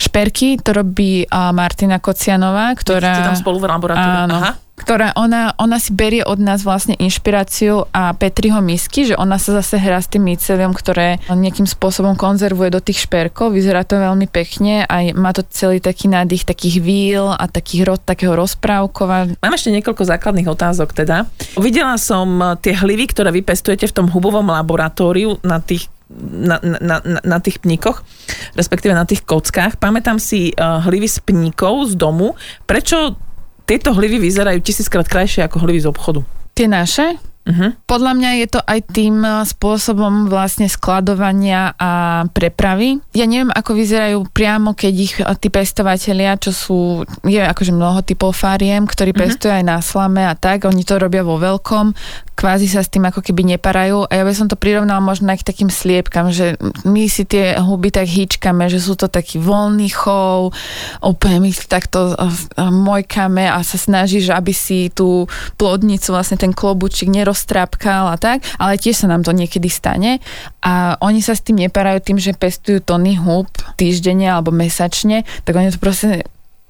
Šperky 0.00 0.60
to 0.60 0.72
robí 0.72 1.26
uh, 1.28 1.52
Martina 1.52 2.00
Kocianová, 2.00 2.72
ktorá... 2.76 3.12
Ste 3.12 3.28
tam 3.34 3.40
spolu 3.40 3.58
v 3.60 3.66
laboratóriu. 3.68 4.24
Áno. 4.28 4.36
Aha 4.40 4.65
ktorá 4.76 5.16
ona, 5.16 5.56
ona 5.56 5.80
si 5.80 5.96
berie 5.96 6.20
od 6.20 6.36
nás 6.36 6.60
vlastne 6.60 6.92
inšpiráciu 7.00 7.88
a 7.96 8.12
Petriho 8.12 8.60
misky, 8.60 9.08
že 9.08 9.16
ona 9.16 9.40
sa 9.40 9.56
zase 9.58 9.80
hrá 9.80 9.98
s 9.98 10.12
tým 10.12 10.28
mycelium, 10.28 10.76
ktoré 10.76 11.16
nejakým 11.32 11.64
spôsobom 11.64 12.14
konzervuje 12.14 12.68
do 12.68 12.84
tých 12.84 13.08
šperkov. 13.08 13.56
Vyzerá 13.56 13.88
to 13.88 13.96
veľmi 13.96 14.28
pekne 14.28 14.84
a 14.84 15.10
má 15.16 15.32
to 15.32 15.42
celý 15.48 15.80
taký 15.80 16.12
nádych 16.12 16.44
takých 16.44 16.84
víl 16.84 17.24
a 17.32 17.48
takých 17.48 17.88
rod, 17.88 18.00
takého 18.04 18.36
rozprávkova. 18.36 19.40
Mám 19.40 19.56
ešte 19.56 19.72
niekoľko 19.72 20.04
základných 20.04 20.52
otázok 20.52 20.92
teda. 20.92 21.24
Videla 21.56 21.96
som 21.96 22.56
tie 22.60 22.76
hlivy, 22.76 23.08
ktoré 23.08 23.32
vy 23.32 23.40
pestujete 23.40 23.88
v 23.88 23.96
tom 23.96 24.06
hubovom 24.12 24.44
laboratóriu 24.44 25.40
na 25.40 25.58
tých 25.58 25.88
na, 26.16 26.62
na, 26.62 27.02
na, 27.02 27.18
na 27.18 27.38
tých 27.42 27.58
pníkoch, 27.58 28.06
respektíve 28.54 28.94
na 28.94 29.02
tých 29.02 29.26
kockách. 29.26 29.74
Pamätám 29.82 30.22
si 30.22 30.54
uh, 30.54 30.78
hlivy 30.86 31.10
z 31.10 31.18
pníkov 31.18 31.90
z 31.90 31.92
domu. 31.98 32.38
Prečo 32.62 33.18
tieto 33.66 33.90
hlivy 33.92 34.22
vyzerajú 34.22 34.62
tisíckrát 34.62 35.10
krajšie 35.10 35.42
ako 35.42 35.66
hlivy 35.66 35.82
z 35.82 35.90
obchodu. 35.90 36.22
Tie 36.54 36.70
naše? 36.70 37.18
Uh-huh. 37.46 37.70
Podľa 37.86 38.12
mňa 38.18 38.30
je 38.42 38.46
to 38.58 38.60
aj 38.66 38.80
tým 38.90 39.22
eh, 39.22 39.46
spôsobom 39.46 40.26
vlastne 40.26 40.66
skladovania 40.66 41.78
a 41.78 42.26
prepravy. 42.34 42.98
Ja 43.14 43.22
neviem, 43.30 43.54
ako 43.54 43.78
vyzerajú 43.78 44.18
priamo, 44.34 44.74
keď 44.74 44.94
ich 44.98 45.14
eh, 45.22 45.30
tí 45.38 45.46
pestovateľia, 45.46 46.42
čo 46.42 46.50
sú, 46.50 46.78
je 47.22 47.38
akože 47.38 47.70
mnoho 47.70 48.02
typov 48.02 48.34
fariem, 48.34 48.82
ktorí 48.82 49.14
uh-huh. 49.14 49.22
pestujú 49.30 49.54
aj 49.54 49.62
na 49.62 49.78
slame 49.78 50.26
a 50.26 50.34
tak, 50.34 50.66
oni 50.66 50.82
to 50.82 50.98
robia 50.98 51.22
vo 51.22 51.38
veľkom, 51.38 51.94
kvázi 52.36 52.68
sa 52.68 52.84
s 52.84 52.92
tým 52.92 53.08
ako 53.08 53.24
keby 53.24 53.56
neparajú 53.56 54.04
a 54.04 54.12
ja 54.12 54.22
by 54.22 54.34
som 54.36 54.46
to 54.46 54.60
prirovnal 54.60 55.00
možno 55.00 55.32
aj 55.32 55.40
k 55.40 55.48
takým 55.48 55.72
sliepkam, 55.72 56.28
že 56.28 56.60
my 56.84 57.08
si 57.08 57.24
tie 57.24 57.56
huby 57.56 57.88
tak 57.88 58.04
hýčkame, 58.04 58.68
že 58.68 58.76
sú 58.76 58.92
to 58.92 59.08
taký 59.08 59.40
voľný 59.40 59.88
chov, 59.88 60.52
úplne 61.00 61.48
my 61.48 61.50
takto 61.64 62.12
mojkame 62.60 63.48
a 63.48 63.64
sa 63.64 63.80
snažíš, 63.80 64.28
aby 64.28 64.52
si 64.52 64.92
tú 64.92 65.24
plodnicu, 65.56 66.12
vlastne 66.12 66.36
ten 66.36 66.52
klobučík 66.52 67.08
neroztrápkal 67.36 68.08
a 68.08 68.16
tak, 68.16 68.40
ale 68.56 68.80
tiež 68.80 69.04
sa 69.04 69.12
nám 69.12 69.20
to 69.20 69.36
niekedy 69.36 69.68
stane. 69.68 70.24
A 70.64 70.96
oni 71.04 71.20
sa 71.20 71.36
s 71.36 71.44
tým 71.44 71.60
neparajú 71.60 72.00
tým, 72.00 72.16
že 72.16 72.32
pestujú 72.32 72.80
tony 72.80 73.20
hub 73.20 73.52
týždenne 73.76 74.24
alebo 74.24 74.48
mesačne, 74.48 75.28
tak 75.44 75.52
oni 75.52 75.68
to 75.68 75.76
proste 75.76 76.24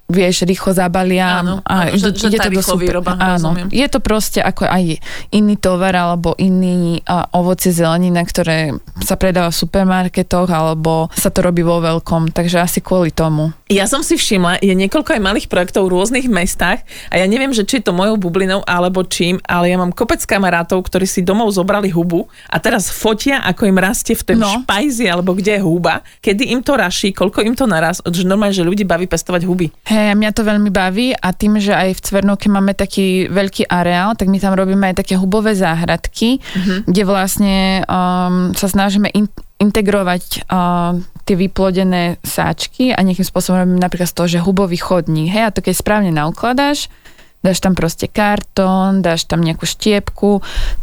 vieš, 0.07 0.47
rýchlo 0.47 0.71
zabalia. 0.71 1.42
Áno, 1.42 1.59
a 1.66 1.90
áno, 1.90 1.99
že, 1.99 2.14
že 2.14 2.31
je 2.31 2.38
to 2.38 2.51
do 2.51 2.62
super. 2.62 2.87
Výroba, 2.87 3.19
áno, 3.19 3.51
rozumiem. 3.51 3.69
je 3.75 3.87
to 3.90 3.99
proste 3.99 4.38
ako 4.38 4.71
aj 4.71 5.03
iný 5.35 5.55
tovar 5.59 5.95
alebo 5.99 6.38
iný 6.38 7.03
a, 7.03 7.27
ovocie 7.35 7.75
zelenina, 7.75 8.23
ktoré 8.23 8.79
sa 9.03 9.19
predáva 9.19 9.51
v 9.51 9.59
supermarketoch 9.66 10.47
alebo 10.47 11.11
sa 11.11 11.31
to 11.35 11.42
robí 11.42 11.66
vo 11.66 11.83
veľkom, 11.83 12.31
takže 12.31 12.62
asi 12.62 12.79
kvôli 12.79 13.11
tomu. 13.11 13.51
Ja 13.66 13.90
som 13.90 14.07
si 14.07 14.14
všimla, 14.14 14.62
je 14.62 14.71
niekoľko 14.79 15.19
aj 15.19 15.23
malých 15.23 15.51
projektov 15.51 15.90
v 15.90 15.99
rôznych 15.99 16.31
mestách 16.31 16.87
a 17.11 17.19
ja 17.19 17.27
neviem, 17.27 17.51
že 17.51 17.66
či 17.66 17.83
je 17.83 17.90
to 17.90 17.92
mojou 17.97 18.14
bublinou 18.14 18.62
alebo 18.62 19.03
čím, 19.03 19.42
ale 19.42 19.75
ja 19.75 19.77
mám 19.77 19.90
kopec 19.90 20.23
kamarátov, 20.23 20.87
ktorí 20.87 21.03
si 21.03 21.27
domov 21.27 21.51
zobrali 21.51 21.90
hubu 21.90 22.31
a 22.47 22.62
teraz 22.62 22.95
fotia, 22.95 23.42
ako 23.42 23.66
im 23.66 23.79
rastie 23.83 24.14
v 24.14 24.23
tej 24.23 24.37
no. 24.38 24.47
špajzi 24.62 25.11
alebo 25.11 25.35
kde 25.35 25.59
je 25.59 25.62
huba, 25.66 26.07
kedy 26.23 26.55
im 26.55 26.62
to 26.62 26.79
raší, 26.79 27.11
koľko 27.11 27.42
im 27.42 27.59
to 27.59 27.66
naraz, 27.66 27.99
že 28.07 28.23
normálne, 28.23 28.55
že 28.55 28.62
ľudí 28.62 28.87
baví 28.87 29.11
pestovať 29.11 29.42
huby. 29.42 29.75
Hej, 29.97 30.13
mňa 30.13 30.37
to 30.37 30.45
veľmi 30.45 30.69
baví 30.69 31.17
a 31.17 31.33
tým, 31.33 31.57
že 31.57 31.73
aj 31.73 31.97
v 31.97 32.05
Cvernovke 32.05 32.53
máme 32.53 32.77
taký 32.77 33.33
veľký 33.33 33.65
areál, 33.65 34.13
tak 34.13 34.29
my 34.29 34.37
tam 34.37 34.53
robíme 34.53 34.93
aj 34.93 35.01
také 35.01 35.17
hubové 35.17 35.57
záhradky, 35.57 36.37
mm-hmm. 36.37 36.85
kde 36.85 37.03
vlastne 37.09 37.81
um, 37.89 38.53
sa 38.53 38.69
snažíme 38.69 39.09
in, 39.17 39.25
integrovať 39.57 40.45
uh, 40.53 41.01
tie 41.25 41.37
vyplodené 41.41 42.21
sáčky 42.21 42.93
a 42.93 43.01
nejakým 43.01 43.25
spôsobom 43.25 43.65
robíme 43.65 43.81
napríklad 43.81 44.13
z 44.13 44.17
toho, 44.21 44.29
že 44.37 44.45
hubový 44.45 44.77
chodník, 44.77 45.33
hej, 45.33 45.49
a 45.49 45.55
to 45.57 45.65
keď 45.65 45.81
správne 45.81 46.13
naukladáš, 46.13 46.93
dáš 47.41 47.63
tam 47.65 47.73
proste 47.73 48.11
kartón, 48.11 49.01
dáš 49.01 49.25
tam 49.25 49.39
nejakú 49.41 49.65
štiepku 49.65 50.43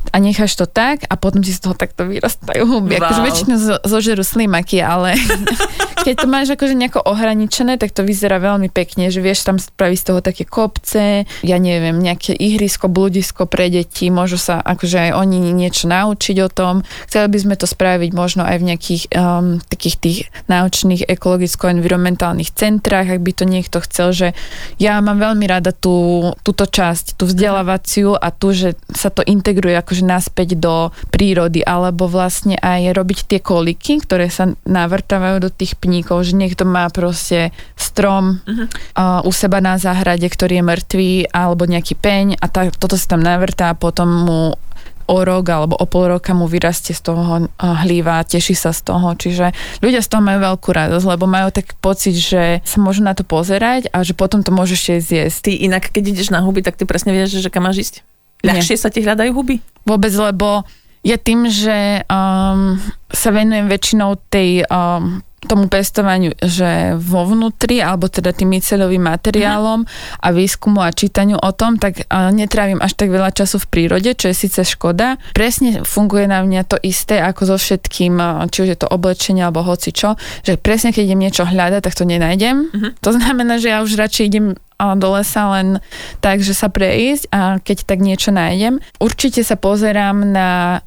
a 0.10 0.16
necháš 0.18 0.56
to 0.56 0.66
tak 0.66 1.04
a 1.12 1.20
potom 1.20 1.44
ti 1.44 1.52
z 1.52 1.60
toho 1.60 1.76
takto 1.76 2.08
vyrastajú 2.08 2.64
huby. 2.64 2.98
Wow. 2.98 3.04
Akože 3.04 3.22
väčšinou 3.22 3.58
zožerú 3.84 4.24
slimaky, 4.24 4.80
ale 4.80 5.20
keď 6.04 6.16
to 6.20 6.28
máš 6.28 6.52
akože 6.52 6.76
nejako 6.76 7.00
ohraničené, 7.08 7.80
tak 7.80 7.96
to 7.96 8.04
vyzerá 8.04 8.38
veľmi 8.44 8.68
pekne, 8.68 9.08
že 9.08 9.24
vieš 9.24 9.48
tam 9.48 9.56
spraviť 9.56 9.98
z 9.98 10.06
toho 10.12 10.20
také 10.20 10.44
kopce, 10.44 11.24
ja 11.24 11.58
neviem, 11.58 11.96
nejaké 11.96 12.36
ihrisko, 12.36 12.92
bludisko 12.92 13.48
pre 13.48 13.72
deti, 13.72 14.12
môžu 14.12 14.36
sa 14.36 14.60
akože 14.60 15.10
aj 15.10 15.12
oni 15.16 15.56
niečo 15.56 15.88
naučiť 15.88 16.38
o 16.44 16.50
tom. 16.52 16.84
Chceli 17.08 17.28
by 17.32 17.38
sme 17.40 17.56
to 17.56 17.66
spraviť 17.70 18.12
možno 18.12 18.44
aj 18.44 18.60
v 18.60 18.68
nejakých 18.68 19.04
um, 19.16 19.64
takých 19.64 19.96
tých 20.04 20.20
naučných 20.52 21.08
ekologicko-environmentálnych 21.08 22.52
centrách, 22.52 23.16
ak 23.16 23.22
by 23.24 23.32
to 23.32 23.46
niekto 23.48 23.78
chcel, 23.88 24.12
že 24.12 24.28
ja 24.84 25.00
mám 25.00 25.24
veľmi 25.24 25.48
rada 25.48 25.72
tú, 25.72 26.30
túto 26.44 26.68
časť, 26.68 27.16
tú 27.16 27.32
vzdelávaciu 27.32 28.20
a 28.20 28.28
tu, 28.36 28.52
že 28.52 28.76
sa 28.92 29.08
to 29.08 29.24
integruje 29.24 29.80
akože 29.80 30.04
naspäť 30.04 30.60
do 30.60 30.92
prírody, 31.14 31.64
alebo 31.64 32.12
vlastne 32.12 32.60
aj 32.60 32.92
robiť 32.92 33.20
tie 33.30 33.40
koliky, 33.40 34.04
ktoré 34.04 34.28
sa 34.28 34.52
navrtávajú 34.68 35.48
do 35.48 35.50
tých 35.54 35.80
pní 35.80 35.93
podnikov, 35.94 36.26
že 36.26 36.34
niekto 36.34 36.66
má 36.66 36.90
proste 36.90 37.54
strom 37.78 38.42
uh-huh. 38.42 38.66
uh, 38.98 39.22
u 39.22 39.30
seba 39.30 39.62
na 39.62 39.78
záhrade, 39.78 40.26
ktorý 40.26 40.58
je 40.58 40.66
mŕtvý, 40.66 41.12
alebo 41.30 41.70
nejaký 41.70 41.94
peň 41.94 42.42
a 42.42 42.50
tá, 42.50 42.74
toto 42.74 42.98
sa 42.98 43.14
tam 43.14 43.22
navrtá 43.22 43.70
a 43.70 43.78
potom 43.78 44.10
mu 44.10 44.42
o 45.04 45.20
rok 45.20 45.52
alebo 45.52 45.76
o 45.76 45.84
pol 45.84 46.16
roka 46.16 46.32
mu 46.32 46.48
vyrastie 46.48 46.96
z 46.96 47.12
toho 47.12 47.52
hlíva, 47.60 48.24
teší 48.24 48.56
sa 48.56 48.72
z 48.72 48.88
toho. 48.88 49.12
Čiže 49.14 49.52
ľudia 49.84 50.00
z 50.00 50.10
toho 50.10 50.24
majú 50.24 50.40
veľkú 50.40 50.70
radosť, 50.72 51.06
lebo 51.06 51.28
majú 51.28 51.52
tak 51.52 51.76
pocit, 51.84 52.16
že 52.16 52.64
sa 52.64 52.78
môžu 52.80 53.04
na 53.04 53.12
to 53.12 53.28
pozerať 53.28 53.92
a 53.92 54.02
že 54.02 54.16
potom 54.16 54.42
to 54.42 54.56
môžeš 54.56 54.80
ešte 54.80 54.96
zjesť. 55.04 55.38
Ty 55.44 55.52
inak, 55.60 55.84
keď 55.92 56.04
ideš 56.08 56.32
na 56.32 56.40
huby, 56.40 56.64
tak 56.64 56.80
ty 56.80 56.88
presne 56.88 57.12
vieš, 57.12 57.44
že 57.44 57.52
kam 57.52 57.68
máš 57.68 57.84
ísť? 57.84 57.96
Ľahšie 58.48 58.80
Nie. 58.80 58.82
sa 58.82 58.90
ti 58.90 59.04
hľadajú 59.04 59.32
huby? 59.36 59.60
Vôbec, 59.84 60.16
lebo 60.16 60.64
ja 61.04 61.20
tým, 61.20 61.52
že 61.52 62.08
um, 62.08 62.80
sa 63.12 63.30
venujem 63.36 63.68
väčšinou 63.68 64.16
tej 64.32 64.64
um, 64.72 65.20
tomu 65.46 65.68
pestovaniu, 65.68 66.34
že 66.40 66.96
vo 67.00 67.28
vnútri, 67.28 67.84
alebo 67.84 68.10
teda 68.10 68.32
tým 68.32 68.54
myceľovým 68.56 69.04
materiálom 69.04 69.86
a 70.20 70.28
výskumu 70.32 70.82
a 70.82 70.90
čítaniu 70.90 71.38
o 71.38 71.52
tom, 71.54 71.78
tak 71.78 72.08
netrávim 72.10 72.80
až 72.80 72.96
tak 72.96 73.12
veľa 73.12 73.32
času 73.36 73.60
v 73.62 73.70
prírode, 73.70 74.12
čo 74.16 74.32
je 74.32 74.36
síce 74.36 74.64
škoda. 74.64 75.22
Presne 75.36 75.84
funguje 75.84 76.26
na 76.28 76.42
mňa 76.42 76.62
to 76.68 76.78
isté 76.82 77.20
ako 77.20 77.54
so 77.54 77.58
všetkým, 77.60 78.18
či 78.50 78.58
už 78.64 78.70
je 78.74 78.80
to 78.80 78.88
oblečenie 78.88 79.44
alebo 79.44 79.62
hoci 79.64 79.92
čo, 79.92 80.16
že 80.42 80.56
presne 80.56 80.96
keď 80.96 81.04
idem 81.12 81.24
niečo 81.24 81.44
hľadať, 81.44 81.82
tak 81.84 81.94
to 81.94 82.04
nenájdem. 82.08 82.72
Uh-huh. 82.72 82.92
To 83.04 83.12
znamená, 83.14 83.60
že 83.60 83.72
ja 83.72 83.84
už 83.84 84.00
radšej 84.00 84.24
idem 84.28 84.46
do 85.00 85.10
lesa 85.16 85.48
len 85.56 85.80
tak, 86.20 86.44
že 86.44 86.52
sa 86.52 86.68
prejsť 86.68 87.32
a 87.32 87.58
keď 87.64 87.78
tak 87.88 88.04
niečo 88.04 88.36
nájdem. 88.36 88.84
Určite 89.00 89.42
sa 89.42 89.56
pozerám 89.56 90.28
na 90.28 90.82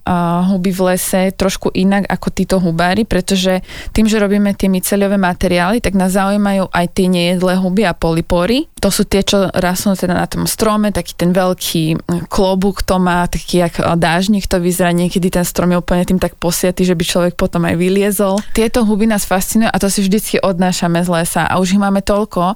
huby 0.47 0.71
v 0.71 0.81
lese 0.93 1.33
trošku 1.33 1.73
inak 1.73 2.05
ako 2.07 2.29
títo 2.31 2.57
hubári, 2.61 3.09
pretože 3.09 3.65
tým, 3.97 4.05
že 4.05 4.21
robíme 4.21 4.53
tie 4.53 4.69
myceliové 4.69 5.17
materiály, 5.17 5.81
tak 5.81 5.97
nás 5.97 6.13
zaujímajú 6.13 6.69
aj 6.71 6.87
tie 6.93 7.07
nejedlé 7.09 7.57
huby 7.59 7.89
a 7.89 7.97
polypory. 7.97 8.69
To 8.85 8.93
sú 8.93 9.09
tie, 9.09 9.25
čo 9.25 9.51
rastú 9.51 9.97
teda 9.97 10.15
na 10.15 10.29
tom 10.29 10.45
strome, 10.47 10.93
taký 10.95 11.17
ten 11.17 11.33
veľký 11.35 12.07
klobúk 12.31 12.87
to 12.87 13.01
má, 13.01 13.27
taký 13.27 13.65
jak 13.65 13.81
dážnik 13.99 14.47
to 14.47 14.63
vyzerá, 14.63 14.93
niekedy 14.95 15.33
ten 15.33 15.43
strom 15.43 15.73
je 15.75 15.81
úplne 15.81 16.07
tým 16.07 16.21
tak 16.23 16.39
posiatý, 16.39 16.87
že 16.87 16.95
by 16.95 17.05
človek 17.05 17.35
potom 17.35 17.67
aj 17.67 17.75
vyliezol. 17.75 18.39
Tieto 18.55 18.87
huby 18.87 19.09
nás 19.11 19.27
fascinujú 19.27 19.73
a 19.73 19.81
to 19.81 19.89
si 19.91 20.05
vždycky 20.05 20.37
odnášame 20.39 21.03
z 21.03 21.09
lesa 21.09 21.43
a 21.49 21.59
už 21.59 21.79
ich 21.79 21.83
máme 21.83 22.05
toľko, 22.05 22.55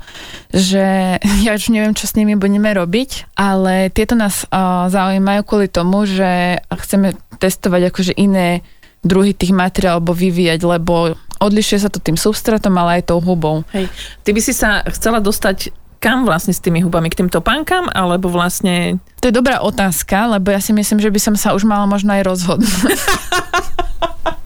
že 0.55 1.19
ja 1.47 1.55
už 1.57 1.71
neviem, 1.73 1.95
čo 1.95 2.11
s 2.11 2.17
nimi 2.17 2.35
budeme 2.35 2.71
robiť, 2.75 3.37
ale 3.39 3.89
tieto 3.95 4.19
nás 4.19 4.47
uh, 4.49 4.91
zaujímajú 4.91 5.41
kvôli 5.47 5.69
tomu, 5.71 6.07
že 6.07 6.61
chceme 6.69 7.15
testovať 7.39 7.93
akože 7.93 8.13
iné 8.19 8.67
druhy 9.01 9.33
tých 9.33 9.57
materiálov 9.57 10.05
alebo 10.05 10.13
vyvíjať, 10.13 10.61
lebo 10.61 11.17
Odlišuje 11.41 11.81
sa 11.81 11.89
to 11.89 12.05
tým 12.05 12.21
substratom, 12.21 12.77
ale 12.77 13.01
aj 13.01 13.09
tou 13.09 13.17
hubou. 13.17 13.65
Hej. 13.73 13.89
Ty 14.29 14.31
by 14.37 14.41
si 14.45 14.53
sa 14.53 14.85
chcela 14.93 15.25
dostať 15.25 15.73
kam 16.01 16.25
vlastne 16.25 16.57
s 16.57 16.65
tými 16.65 16.81
hubami? 16.81 17.13
K 17.13 17.25
tým 17.25 17.29
topánkam? 17.29 17.89
Alebo 17.93 18.33
vlastne... 18.33 19.01
To 19.21 19.29
je 19.29 19.37
dobrá 19.37 19.61
otázka, 19.61 20.33
lebo 20.33 20.49
ja 20.49 20.61
si 20.61 20.73
myslím, 20.73 20.97
že 20.97 21.13
by 21.13 21.21
som 21.21 21.35
sa 21.37 21.53
už 21.53 21.69
mala 21.69 21.85
možno 21.85 22.17
aj 22.17 22.25
rozhodnúť. 22.25 22.97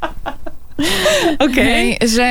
Okay. 1.44 1.64
Hej, 1.64 1.88
že, 2.04 2.30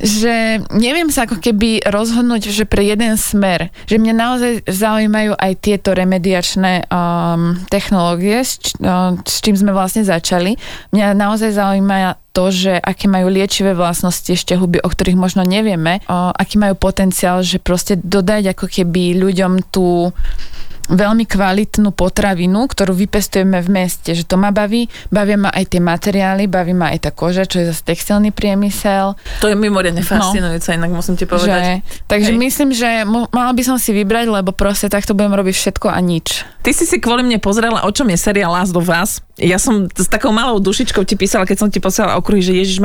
že 0.00 0.34
neviem 0.72 1.10
sa 1.10 1.26
ako 1.26 1.40
keby 1.40 1.84
rozhodnúť, 1.84 2.52
že 2.52 2.64
pre 2.68 2.86
jeden 2.86 3.16
smer. 3.18 3.72
Že 3.88 4.00
mňa 4.00 4.14
naozaj 4.14 4.52
zaujímajú 4.68 5.32
aj 5.34 5.52
tieto 5.58 5.90
remediačné 5.96 6.86
um, 6.88 7.58
technológie, 7.68 8.44
s, 8.44 8.60
č, 8.60 8.76
uh, 8.80 9.16
s 9.24 9.42
čím 9.42 9.56
sme 9.58 9.74
vlastne 9.74 10.06
začali. 10.06 10.56
Mňa 10.94 11.16
naozaj 11.16 11.56
zaujíma 11.56 12.20
to, 12.34 12.50
že 12.50 12.72
aké 12.82 13.06
majú 13.06 13.30
liečivé 13.30 13.78
vlastnosti 13.78 14.26
ešte 14.26 14.58
huby, 14.58 14.82
o 14.82 14.88
ktorých 14.90 15.18
možno 15.18 15.46
nevieme, 15.46 16.02
uh, 16.04 16.34
aký 16.34 16.58
majú 16.58 16.74
potenciál, 16.78 17.42
že 17.46 17.62
proste 17.62 17.98
dodať 17.98 18.54
ako 18.54 18.66
keby 18.70 19.18
ľuďom 19.18 19.70
tú 19.70 20.10
veľmi 20.90 21.24
kvalitnú 21.24 21.96
potravinu, 21.96 22.68
ktorú 22.68 22.92
vypestujeme 22.92 23.60
v 23.64 23.68
meste, 23.72 24.12
že 24.12 24.28
to 24.28 24.36
ma 24.36 24.52
baví, 24.52 24.88
bavia 25.08 25.40
ma 25.40 25.50
aj 25.50 25.76
tie 25.76 25.80
materiály, 25.80 26.44
baví 26.44 26.76
ma 26.76 26.92
aj 26.92 27.08
tá 27.08 27.10
koža, 27.10 27.48
čo 27.48 27.64
je 27.64 27.72
zase 27.72 27.82
textilný 27.84 28.30
priemysel. 28.34 29.16
To 29.40 29.48
je 29.48 29.56
mimoriadne 29.56 30.04
no. 30.04 30.08
fascinujúce, 30.08 30.76
no, 30.76 30.84
inak 30.84 30.90
musím 30.92 31.14
ti 31.16 31.24
povedať. 31.24 31.60
Že, 31.60 31.74
takže 32.04 32.32
Hej. 32.36 32.40
myslím, 32.40 32.70
že 32.76 32.88
mala 33.08 33.52
by 33.56 33.62
som 33.64 33.76
si 33.80 33.96
vybrať, 33.96 34.28
lebo 34.28 34.52
proste 34.52 34.92
takto 34.92 35.16
budem 35.16 35.32
robiť 35.32 35.54
všetko 35.56 35.88
a 35.88 35.98
nič. 36.04 36.44
Ty 36.64 36.70
si 36.72 36.84
si 36.84 36.96
kvôli 37.00 37.24
mne 37.24 37.40
pozrela, 37.40 37.84
o 37.84 37.90
čom 37.92 38.08
je 38.08 38.18
seriál 38.20 38.52
Last 38.52 38.76
of 38.76 38.88
Us. 38.88 39.20
Ja 39.34 39.58
som 39.58 39.90
s 39.90 40.06
takou 40.06 40.30
malou 40.30 40.62
dušičkou 40.62 41.02
ti 41.02 41.18
písala, 41.18 41.42
keď 41.42 41.56
som 41.58 41.66
ti 41.66 41.82
posielala 41.82 42.14
okruhy, 42.22 42.38
že 42.38 42.54
Ježiš, 42.54 42.78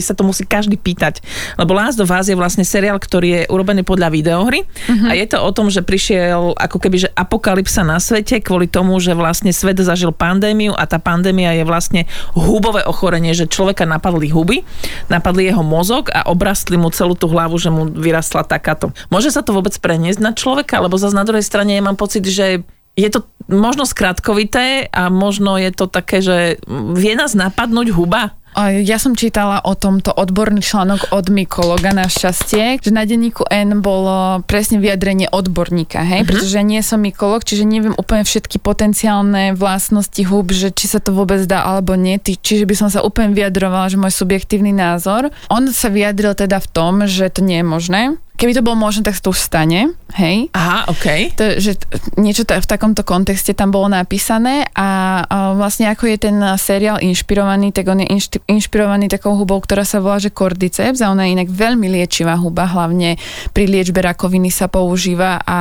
sa 0.00 0.16
to 0.16 0.24
musí 0.24 0.48
každý 0.48 0.80
pýtať. 0.80 1.20
Lebo 1.60 1.76
Last 1.76 2.00
of 2.00 2.08
Us 2.08 2.32
je 2.32 2.36
vlastne 2.36 2.64
seriál, 2.64 2.96
ktorý 2.96 3.28
je 3.28 3.40
urobený 3.52 3.84
podľa 3.84 4.08
videohry 4.08 4.64
uh-huh. 4.64 5.12
a 5.12 5.12
je 5.12 5.26
to 5.28 5.36
o 5.44 5.50
tom, 5.52 5.68
že 5.68 5.84
prišiel 5.84 6.56
ako 6.56 6.80
keby, 6.80 7.04
že 7.04 7.08
apokalypsa 7.12 7.84
na 7.84 8.00
svete 8.00 8.40
kvôli 8.40 8.64
tomu, 8.64 8.96
že 8.96 9.12
vlastne 9.12 9.52
svet 9.52 9.76
zažil 9.76 10.08
pandémiu 10.08 10.72
a 10.72 10.88
tá 10.88 10.96
pandémia 10.96 11.52
je 11.52 11.68
vlastne 11.68 12.08
hubové 12.32 12.80
ochorenie, 12.88 13.36
že 13.36 13.44
človeka 13.44 13.84
napadli 13.84 14.32
huby, 14.32 14.64
napadli 15.12 15.52
jeho 15.52 15.60
mozog 15.60 16.08
a 16.16 16.24
obrastli 16.32 16.80
mu 16.80 16.88
celú 16.88 17.12
tú 17.12 17.28
hlavu, 17.28 17.60
že 17.60 17.68
mu 17.68 17.84
vyrastla 17.92 18.48
takáto. 18.48 18.96
Môže 19.12 19.28
sa 19.28 19.44
to 19.44 19.52
vôbec 19.52 19.76
preniesť 19.76 20.20
na 20.24 20.32
človeka, 20.32 20.80
lebo 20.80 20.96
zase 20.96 21.12
na 21.12 21.28
druhej 21.28 21.44
strane 21.44 21.76
ja 21.76 21.84
mám 21.84 22.00
pocit, 22.00 22.24
že 22.24 22.64
je 22.98 23.08
to 23.10 23.26
možno 23.50 23.82
skratkovité 23.82 24.86
a 24.90 25.10
možno 25.10 25.58
je 25.58 25.70
to 25.74 25.90
také, 25.90 26.22
že 26.22 26.62
vie 26.94 27.12
nás 27.18 27.34
napadnúť 27.34 27.90
huba? 27.94 28.38
Ja 28.58 28.98
som 28.98 29.14
čítala 29.14 29.62
o 29.62 29.78
tomto 29.78 30.10
odborný 30.10 30.58
článok 30.58 31.14
od 31.14 31.30
mykologa 31.30 31.94
na 31.94 32.10
šťastie, 32.10 32.82
že 32.82 32.90
na 32.90 33.06
denníku 33.06 33.46
N 33.46 33.78
bolo 33.78 34.42
presne 34.42 34.82
vyjadrenie 34.82 35.30
odborníka, 35.30 36.02
hej, 36.02 36.26
uh-huh. 36.26 36.34
pretože 36.34 36.58
ja 36.58 36.66
nie 36.66 36.82
som 36.82 36.98
mykolog, 36.98 37.46
čiže 37.46 37.62
neviem 37.62 37.94
úplne 37.94 38.26
všetky 38.26 38.58
potenciálne 38.58 39.54
vlastnosti 39.54 40.18
hub, 40.26 40.50
že 40.50 40.74
či 40.74 40.90
sa 40.90 40.98
to 40.98 41.14
vôbec 41.14 41.46
dá 41.46 41.62
alebo 41.62 41.94
nie, 41.94 42.18
čiže 42.18 42.66
by 42.66 42.74
som 42.74 42.90
sa 42.90 43.06
úplne 43.06 43.38
vyjadrovala, 43.38 43.86
že 43.86 44.02
môj 44.02 44.18
subjektívny 44.18 44.74
názor. 44.74 45.30
On 45.46 45.62
sa 45.70 45.86
vyjadril 45.86 46.34
teda 46.34 46.58
v 46.58 46.70
tom, 46.74 47.06
že 47.06 47.30
to 47.30 47.46
nie 47.46 47.62
je 47.62 47.66
možné, 47.70 48.02
Keby 48.40 48.56
to 48.56 48.64
bolo 48.64 48.80
možné, 48.80 49.04
tak 49.04 49.20
sa 49.20 49.28
to 49.28 49.36
už 49.36 49.40
stane, 49.44 49.92
hej? 50.16 50.48
Aha, 50.56 50.88
OK. 50.88 51.36
To, 51.36 51.60
že 51.60 51.76
niečo 52.16 52.48
t- 52.48 52.56
v 52.56 52.64
takomto 52.64 53.04
kontexte 53.04 53.52
tam 53.52 53.68
bolo 53.68 53.92
napísané 53.92 54.64
a, 54.72 55.20
a 55.28 55.52
vlastne 55.52 55.92
ako 55.92 56.08
je 56.08 56.16
ten 56.16 56.36
seriál 56.56 57.04
inšpirovaný, 57.04 57.76
tak 57.76 57.92
on 57.92 58.00
je 58.00 58.08
inšti- 58.08 58.40
inšpirovaný 58.48 59.12
takou 59.12 59.36
hubou, 59.36 59.60
ktorá 59.60 59.84
sa 59.84 60.00
volá, 60.00 60.16
že 60.16 60.32
cordyceps 60.32 61.04
a 61.04 61.12
ona 61.12 61.28
je 61.28 61.36
inak 61.36 61.52
veľmi 61.52 61.84
liečivá 61.92 62.40
huba, 62.40 62.64
hlavne 62.64 63.20
pri 63.52 63.68
liečbe 63.68 64.00
rakoviny 64.00 64.48
sa 64.48 64.72
používa 64.72 65.44
a 65.44 65.58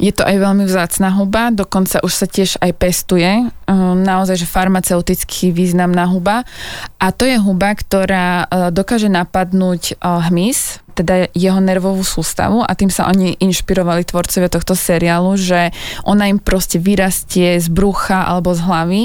je 0.00 0.16
to 0.16 0.24
aj 0.24 0.40
veľmi 0.40 0.64
vzácná 0.64 1.12
huba, 1.12 1.52
dokonca 1.52 2.00
už 2.00 2.12
sa 2.16 2.24
tiež 2.24 2.56
aj 2.64 2.72
pestuje, 2.80 3.44
ehm, 3.44 4.00
naozaj, 4.00 4.40
že 4.40 4.48
farmaceutický 4.48 5.52
významná 5.52 6.08
huba. 6.08 6.48
A 6.96 7.12
to 7.12 7.28
je 7.28 7.36
huba, 7.36 7.76
ktorá 7.76 8.48
e, 8.48 8.72
dokáže 8.72 9.12
napadnúť 9.12 9.82
e, 9.92 9.94
hmyz, 10.00 10.80
teda 11.00 11.32
jeho 11.32 11.58
nervovú 11.58 12.04
sústavu 12.04 12.60
a 12.60 12.70
tým 12.76 12.92
sa 12.92 13.08
oni 13.08 13.40
inšpirovali 13.40 14.04
tvorcovia 14.04 14.52
tohto 14.52 14.76
seriálu, 14.76 15.40
že 15.40 15.72
ona 16.04 16.28
im 16.28 16.36
proste 16.36 16.76
vyrastie 16.76 17.56
z 17.56 17.66
brucha 17.72 18.28
alebo 18.28 18.52
z 18.52 18.60
hlavy 18.60 19.02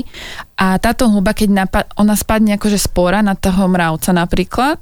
a 0.55 0.79
táto 0.79 1.11
huba, 1.11 1.35
keď 1.35 1.49
napad, 1.51 1.83
ona 1.99 2.15
spadne 2.15 2.55
akože 2.55 2.79
spora 2.79 3.19
na 3.19 3.35
toho 3.35 3.67
mravca 3.67 4.15
napríklad 4.15 4.79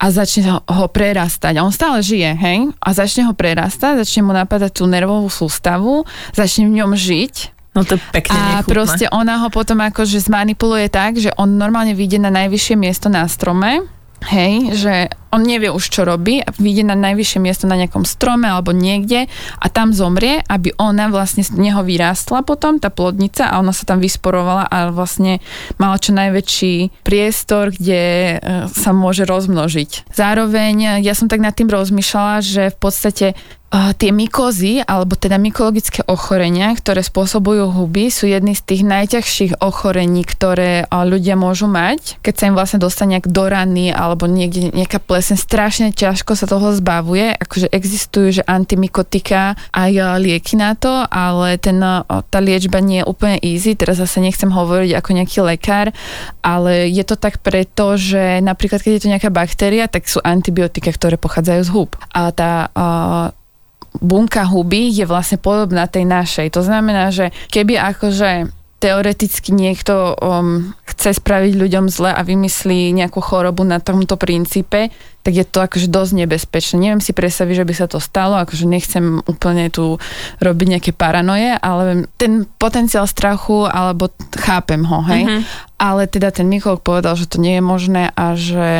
a 0.00 0.04
začne 0.08 0.60
ho, 0.64 0.86
prerastať. 0.88 1.60
A 1.60 1.64
on 1.64 1.72
stále 1.72 2.00
žije, 2.00 2.36
hej? 2.40 2.72
A 2.80 2.88
začne 2.96 3.28
ho 3.28 3.36
prerastať, 3.36 4.00
začne 4.00 4.24
mu 4.24 4.32
napadať 4.32 4.80
tú 4.80 4.88
nervovú 4.88 5.28
sústavu, 5.28 6.08
začne 6.32 6.68
v 6.68 6.80
ňom 6.80 6.92
žiť 6.96 7.60
No 7.70 7.86
to 7.86 8.02
pekne 8.10 8.34
A 8.34 8.42
nechutné. 8.42 8.66
proste 8.66 9.06
ona 9.14 9.46
ho 9.46 9.48
potom 9.48 9.78
akože 9.78 10.18
zmanipuluje 10.18 10.90
tak, 10.90 11.22
že 11.22 11.30
on 11.38 11.54
normálne 11.54 11.94
vyjde 11.94 12.18
na 12.18 12.34
najvyššie 12.34 12.74
miesto 12.74 13.06
na 13.06 13.22
strome 13.30 13.86
Hej, 14.28 14.76
že 14.76 14.94
on 15.30 15.42
nevie 15.46 15.70
už, 15.70 15.84
čo 15.90 16.02
robí 16.06 16.42
vyjde 16.58 16.86
na 16.86 16.96
najvyššie 16.98 17.38
miesto 17.40 17.64
na 17.70 17.78
nejakom 17.78 18.04
strome 18.04 18.50
alebo 18.50 18.74
niekde 18.74 19.30
a 19.58 19.66
tam 19.70 19.94
zomrie, 19.94 20.42
aby 20.46 20.74
ona 20.76 21.08
vlastne 21.08 21.46
z 21.46 21.54
neho 21.56 21.80
vyrástla 21.82 22.42
potom, 22.42 22.82
tá 22.82 22.90
plodnica 22.90 23.48
a 23.48 23.58
ona 23.62 23.70
sa 23.70 23.86
tam 23.86 24.02
vysporovala 24.02 24.66
a 24.66 24.90
vlastne 24.90 25.38
mala 25.78 25.96
čo 25.96 26.12
najväčší 26.12 27.04
priestor, 27.06 27.72
kde 27.74 28.02
e, 28.02 28.34
sa 28.70 28.90
môže 28.90 29.24
rozmnožiť. 29.24 30.10
Zároveň 30.12 31.02
ja 31.02 31.14
som 31.14 31.30
tak 31.30 31.40
nad 31.42 31.54
tým 31.54 31.70
rozmýšľala, 31.70 32.42
že 32.42 32.62
v 32.74 32.78
podstate 32.78 33.26
tie 33.70 34.10
mykozy, 34.10 34.82
alebo 34.82 35.14
teda 35.14 35.38
mykologické 35.38 36.02
ochorenia, 36.10 36.74
ktoré 36.74 37.06
spôsobujú 37.06 37.70
huby, 37.70 38.10
sú 38.10 38.26
jedny 38.26 38.58
z 38.58 38.66
tých 38.66 38.82
najťažších 38.82 39.62
ochorení, 39.62 40.26
ktoré 40.26 40.90
ľudia 40.90 41.38
môžu 41.38 41.70
mať. 41.70 42.18
Keď 42.18 42.34
sa 42.34 42.46
im 42.50 42.58
vlastne 42.58 42.82
dostane 42.82 43.22
do 43.22 43.46
rany 43.46 43.94
alebo 43.94 44.26
niekde 44.26 44.74
nejaká 44.74 44.98
plesen, 45.20 45.36
strašne 45.36 45.92
ťažko 45.92 46.32
sa 46.32 46.48
toho 46.48 46.72
zbavuje. 46.72 47.36
Akože 47.36 47.68
existujú, 47.68 48.40
že 48.40 48.42
antimikotika 48.48 49.52
aj 49.68 50.16
lieky 50.16 50.56
na 50.56 50.72
to, 50.72 51.04
ale 51.12 51.60
ten, 51.60 51.76
tá 52.08 52.38
liečba 52.40 52.80
nie 52.80 53.04
je 53.04 53.08
úplne 53.12 53.36
easy. 53.44 53.76
Teraz 53.76 54.00
zase 54.00 54.24
nechcem 54.24 54.48
hovoriť 54.48 54.96
ako 54.96 55.10
nejaký 55.12 55.38
lekár, 55.44 55.92
ale 56.40 56.88
je 56.88 57.04
to 57.04 57.20
tak 57.20 57.44
preto, 57.44 58.00
že 58.00 58.40
napríklad 58.40 58.80
keď 58.80 58.92
je 58.96 59.02
to 59.04 59.12
nejaká 59.12 59.28
baktéria, 59.28 59.92
tak 59.92 60.08
sú 60.08 60.24
antibiotika, 60.24 60.88
ktoré 60.88 61.20
pochádzajú 61.20 61.60
z 61.68 61.70
hub. 61.76 61.92
A 62.16 62.32
tá 62.32 62.72
bunka 64.00 64.48
huby 64.48 64.88
je 64.88 65.04
vlastne 65.04 65.36
podobná 65.36 65.84
tej 65.84 66.08
našej. 66.08 66.48
To 66.56 66.64
znamená, 66.64 67.12
že 67.12 67.28
keby 67.52 67.76
akože 67.76 68.56
teoreticky 68.80 69.52
niekto 69.52 70.16
um, 70.16 70.72
chce 70.88 71.20
spraviť 71.20 71.52
ľuďom 71.52 71.92
zle 71.92 72.16
a 72.16 72.24
vymyslí 72.24 72.96
nejakú 72.96 73.20
chorobu 73.20 73.60
na 73.60 73.76
tomto 73.76 74.16
princípe, 74.16 74.88
tak 75.20 75.32
je 75.36 75.44
to 75.44 75.60
akože 75.60 75.92
dosť 75.92 76.12
nebezpečné. 76.24 76.76
Neviem 76.80 77.04
si 77.04 77.12
predstaviť, 77.12 77.54
že 77.60 77.68
by 77.68 77.74
sa 77.76 77.86
to 77.92 78.00
stalo, 78.00 78.40
akože 78.40 78.64
nechcem 78.64 79.20
úplne 79.28 79.68
tu 79.68 80.00
robiť 80.40 80.66
nejaké 80.66 80.90
paranoje, 80.96 81.60
ale 81.60 82.08
ten 82.16 82.48
potenciál 82.56 83.04
strachu, 83.04 83.68
alebo 83.68 84.08
chápem 84.40 84.80
ho, 84.80 85.04
hej. 85.12 85.28
Mm-hmm. 85.28 85.42
Ale 85.76 86.08
teda 86.08 86.32
ten 86.32 86.48
Mikolog 86.48 86.80
povedal, 86.80 87.20
že 87.20 87.28
to 87.28 87.36
nie 87.36 87.60
je 87.60 87.64
možné 87.64 88.08
a 88.16 88.32
že 88.32 88.72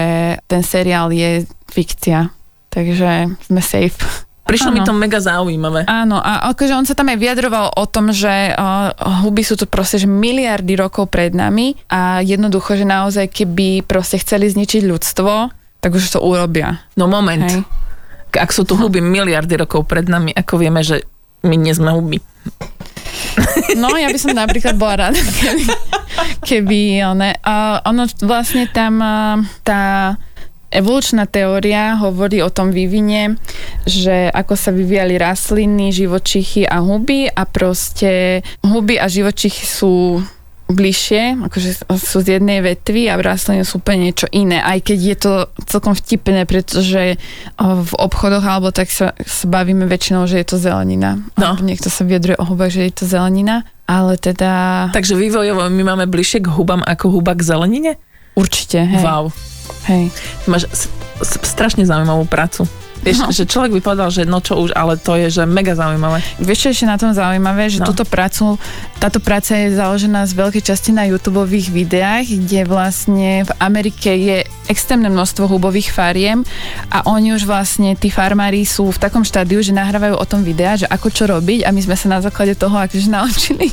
ten 0.49 0.65
seriál 0.65 1.13
je 1.13 1.45
fikcia. 1.69 2.33
Takže 2.73 3.37
sme 3.45 3.61
safe. 3.61 4.30
Prišlo 4.51 4.75
ano. 4.75 4.77
mi 4.77 4.81
to 4.83 4.91
mega 4.91 5.23
zaujímavé. 5.23 5.87
Áno, 5.87 6.19
a 6.19 6.51
akože 6.51 6.75
on 6.75 6.83
sa 6.83 6.99
tam 6.99 7.07
aj 7.07 7.19
vyjadroval 7.23 7.71
o 7.71 7.85
tom, 7.87 8.11
že 8.11 8.51
uh, 8.51 8.91
huby 9.23 9.47
sú 9.47 9.55
tu 9.55 9.71
proste 9.71 10.03
že 10.03 10.11
miliardy 10.11 10.75
rokov 10.75 11.07
pred 11.07 11.31
nami 11.31 11.79
a 11.87 12.19
jednoducho, 12.19 12.75
že 12.75 12.83
naozaj 12.83 13.31
keby 13.31 13.87
proste 13.87 14.19
chceli 14.19 14.51
zničiť 14.51 14.83
ľudstvo, 14.83 15.55
tak 15.79 15.91
už 15.95 16.03
to 16.11 16.19
urobia. 16.19 16.83
No 16.99 17.07
moment. 17.07 17.47
Hej. 17.47 17.63
Ak 18.35 18.51
sú 18.51 18.67
tu 18.67 18.75
huby 18.75 18.99
miliardy 18.99 19.55
rokov 19.55 19.87
pred 19.87 20.11
nami, 20.11 20.35
ako 20.35 20.59
vieme, 20.59 20.83
že 20.83 21.07
my 21.47 21.55
nie 21.55 21.71
sme 21.71 21.95
huby. 21.95 22.19
No, 23.79 23.95
ja 23.95 24.11
by 24.11 24.19
som 24.19 24.35
napríklad 24.35 24.75
bola 24.75 25.09
rada, 25.09 25.21
keby, 25.41 25.65
keby 26.43 26.81
one, 27.07 27.39
uh, 27.47 27.79
ono 27.87 28.11
vlastne 28.27 28.67
tam 28.67 28.99
uh, 28.99 29.39
tá 29.63 30.15
Evolučná 30.71 31.27
teória 31.27 31.99
hovorí 31.99 32.39
o 32.47 32.51
tom 32.51 32.71
vývine, 32.71 33.35
že 33.89 34.29
ako 34.33 34.55
sa 34.57 34.71
vyvíjali 34.73 35.17
rastliny, 35.17 35.93
živočichy 35.95 36.65
a 36.69 36.81
huby 36.81 37.29
a 37.31 37.43
proste 37.45 38.43
huby 38.65 39.01
a 39.01 39.07
živočichy 39.07 39.65
sú 39.65 40.21
bližšie, 40.71 41.43
akože 41.51 41.83
sú 41.99 42.23
z 42.23 42.39
jednej 42.39 42.63
vetvy 42.63 43.11
a 43.11 43.19
rastliny 43.19 43.67
sú 43.67 43.83
úplne 43.83 44.07
niečo 44.11 44.31
iné, 44.31 44.63
aj 44.63 44.79
keď 44.87 44.99
je 45.03 45.17
to 45.19 45.33
celkom 45.67 45.99
vtipné, 45.99 46.47
pretože 46.47 47.19
v 47.59 47.93
obchodoch 47.99 48.47
alebo 48.47 48.71
tak 48.71 48.87
sa, 48.87 49.11
sa 49.19 49.45
bavíme 49.51 49.91
väčšinou, 49.91 50.31
že 50.31 50.39
je 50.39 50.47
to 50.47 50.57
zelenina. 50.63 51.19
No. 51.35 51.59
Niekto 51.59 51.91
sa 51.91 52.07
vyjadruje 52.07 52.39
o 52.39 52.47
hubách, 52.47 52.71
že 52.71 52.87
je 52.87 52.95
to 53.03 53.05
zelenina, 53.11 53.67
ale 53.91 54.15
teda... 54.15 54.87
Takže 54.95 55.19
vývojovo 55.19 55.67
my 55.67 55.83
máme 55.83 56.07
bližšie 56.07 56.47
k 56.47 56.55
hubám 56.55 56.87
ako 56.87 57.19
huba 57.19 57.35
k 57.35 57.43
zelenine? 57.43 57.99
Určite, 58.39 58.87
hej. 58.87 59.03
Wow. 59.03 59.35
Hej. 59.91 60.15
Máš 60.47 60.71
strašne 61.43 61.83
zaujímavú 61.83 62.31
prácu. 62.31 62.71
Vieš, 63.01 63.17
No. 63.19 63.27
že 63.31 63.45
človek 63.45 63.73
by 63.73 63.81
povedal, 63.81 64.09
že 64.09 64.23
no 64.25 64.39
čo 64.39 64.57
už, 64.57 64.73
ale 64.73 64.97
to 64.97 65.17
je, 65.17 65.33
že 65.33 65.43
mega 65.45 65.73
zaujímavé. 65.73 66.21
Vieš, 66.37 66.59
čo 66.59 66.67
je 66.69 66.75
ešte 66.75 66.87
na 66.87 66.97
tom 66.97 67.11
zaujímavé, 67.11 67.67
že 67.67 67.81
No. 67.81 67.89
túto 67.89 68.05
prácu, 68.05 68.61
táto 68.97 69.19
práca 69.19 69.57
je 69.57 69.73
založená 69.73 70.25
z 70.25 70.33
veľkej 70.35 70.63
časti 70.63 70.91
na 70.91 71.05
YouTube 71.05 71.41
videách, 71.47 72.27
kde 72.27 72.65
vlastne 72.65 73.43
v 73.43 73.51
Amerike 73.57 74.11
je 74.11 74.37
extrémne 74.67 75.09
množstvo 75.09 75.49
hubových 75.49 75.91
fariem 75.91 76.45
a 76.89 77.03
oni 77.05 77.33
už 77.33 77.43
vlastne, 77.43 77.97
tí 77.97 78.07
farmári 78.07 78.63
sú 78.63 78.87
v 78.89 79.01
takom 79.01 79.25
štádiu, 79.25 79.59
že 79.59 79.73
nahrávajú 79.73 80.15
o 80.15 80.25
tom 80.25 80.41
videa, 80.41 80.77
že 80.77 80.87
ako 80.87 81.09
čo 81.11 81.25
robiť 81.27 81.65
a 81.65 81.73
my 81.73 81.81
sme 81.81 81.97
sa 81.97 82.07
na 82.07 82.21
základe 82.21 82.55
toho 82.55 82.77
akože 82.77 83.09
naučili 83.17 83.73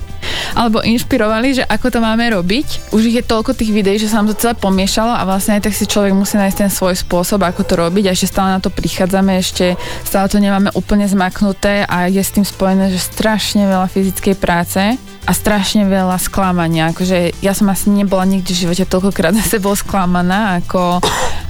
alebo 0.53 0.81
inšpirovali, 0.81 1.53
že 1.53 1.63
ako 1.63 1.87
to 1.91 1.99
máme 1.99 2.23
robiť. 2.31 2.89
Už 2.89 3.03
ich 3.05 3.15
je 3.15 3.25
toľko 3.25 3.53
tých 3.53 3.69
videí, 3.69 3.97
že 3.97 4.07
sa 4.07 4.23
nám 4.23 4.33
to 4.33 4.39
celé 4.39 4.55
pomiešalo 4.55 5.11
a 5.11 5.21
vlastne 5.21 5.59
aj 5.59 5.69
tak 5.69 5.73
si 5.75 5.85
človek 5.85 6.13
musí 6.13 6.35
nájsť 6.35 6.57
ten 6.57 6.71
svoj 6.71 6.95
spôsob, 6.97 7.43
ako 7.43 7.61
to 7.61 7.73
robiť 7.75 8.09
a 8.09 8.15
ešte 8.15 8.31
stále 8.31 8.49
na 8.49 8.59
to 8.59 8.71
prichádzame, 9.17 9.41
ešte 9.41 9.65
stále 10.05 10.29
to 10.29 10.37
nemáme 10.37 10.69
úplne 10.77 11.09
zmaknuté 11.09 11.85
a 11.89 12.05
je 12.05 12.21
s 12.21 12.33
tým 12.33 12.45
spojené, 12.45 12.93
že 12.93 13.01
strašne 13.01 13.65
veľa 13.65 13.89
fyzickej 13.89 14.35
práce 14.37 14.81
a 15.27 15.31
strašne 15.33 15.89
veľa 15.89 16.21
sklamania. 16.21 16.93
Akože 16.93 17.33
ja 17.41 17.51
som 17.51 17.67
asi 17.67 17.89
nebola 17.89 18.23
nikdy 18.23 18.47
v 18.53 18.61
živote 18.63 18.85
toľkokrát 18.87 19.33
na 19.33 19.43
sebou 19.43 19.73
sklamaná, 19.75 20.61
ako, 20.61 21.01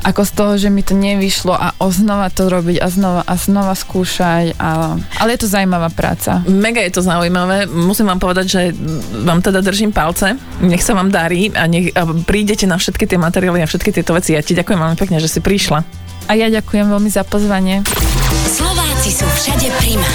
ako 0.01 0.21
z 0.23 0.31
toho, 0.33 0.53
že 0.57 0.69
mi 0.71 0.81
to 0.81 0.97
nevyšlo 0.97 1.53
a 1.53 1.75
oznova 1.77 2.31
to 2.31 2.49
robiť 2.49 2.81
a 2.81 2.87
znova 2.89 3.21
a 3.27 3.33
znova 3.37 3.75
skúšať. 3.77 4.57
A, 4.57 4.97
ale 5.21 5.37
je 5.37 5.39
to 5.45 5.51
zaujímavá 5.51 5.91
práca. 5.93 6.41
Mega 6.49 6.81
je 6.81 6.95
to 6.95 7.05
zaujímavé. 7.05 7.69
Musím 7.69 8.09
vám 8.09 8.23
povedať, 8.23 8.45
že 8.49 8.61
vám 9.27 9.43
teda 9.45 9.61
držím 9.61 9.93
palce. 9.93 10.39
Nech 10.63 10.81
sa 10.81 10.97
vám 10.97 11.13
darí 11.13 11.53
a 11.53 11.69
nech 11.69 11.93
a 11.93 12.07
prídete 12.25 12.65
na 12.65 12.81
všetky 12.81 13.05
tie 13.05 13.19
materiály 13.21 13.61
a 13.61 13.69
všetky 13.69 13.93
tieto 13.93 14.17
veci. 14.17 14.33
Ja 14.33 14.41
ti 14.41 14.57
ďakujem 14.57 14.79
veľmi 14.79 14.97
pekne, 14.97 15.21
že 15.21 15.29
si 15.29 15.37
prišla. 15.43 16.06
A 16.27 16.35
ja 16.35 16.51
ďakujem 16.51 16.91
veľmi 16.91 17.07
za 17.07 17.23
pozvanie. 17.23 17.87
Slováci 18.47 19.11
sú 19.11 19.27
všade 19.27 19.71
Prima. 19.79 20.07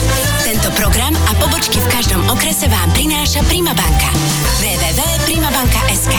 Tento 0.44 0.68
program 0.76 1.16
a 1.16 1.32
pobočky 1.40 1.80
v 1.80 1.88
každom 1.88 2.20
okrese 2.28 2.68
vám 2.68 2.88
prináša 2.92 3.40
Prima 3.48 3.72
banka. 3.72 4.12
www.primabanka.sk 4.60 6.14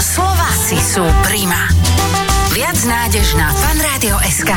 Slováci 0.00 0.76
sú 0.76 1.04
Prima. 1.24 1.68
Viac 2.52 2.78
nádež 2.88 3.36
na 3.36 3.52
fanradio.sk 3.52 4.52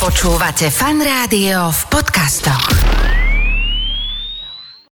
Počúvate 0.00 0.68
Fan 0.72 1.00
Rádio 1.00 1.72
v 1.72 1.80
podcastoch. 1.88 3.05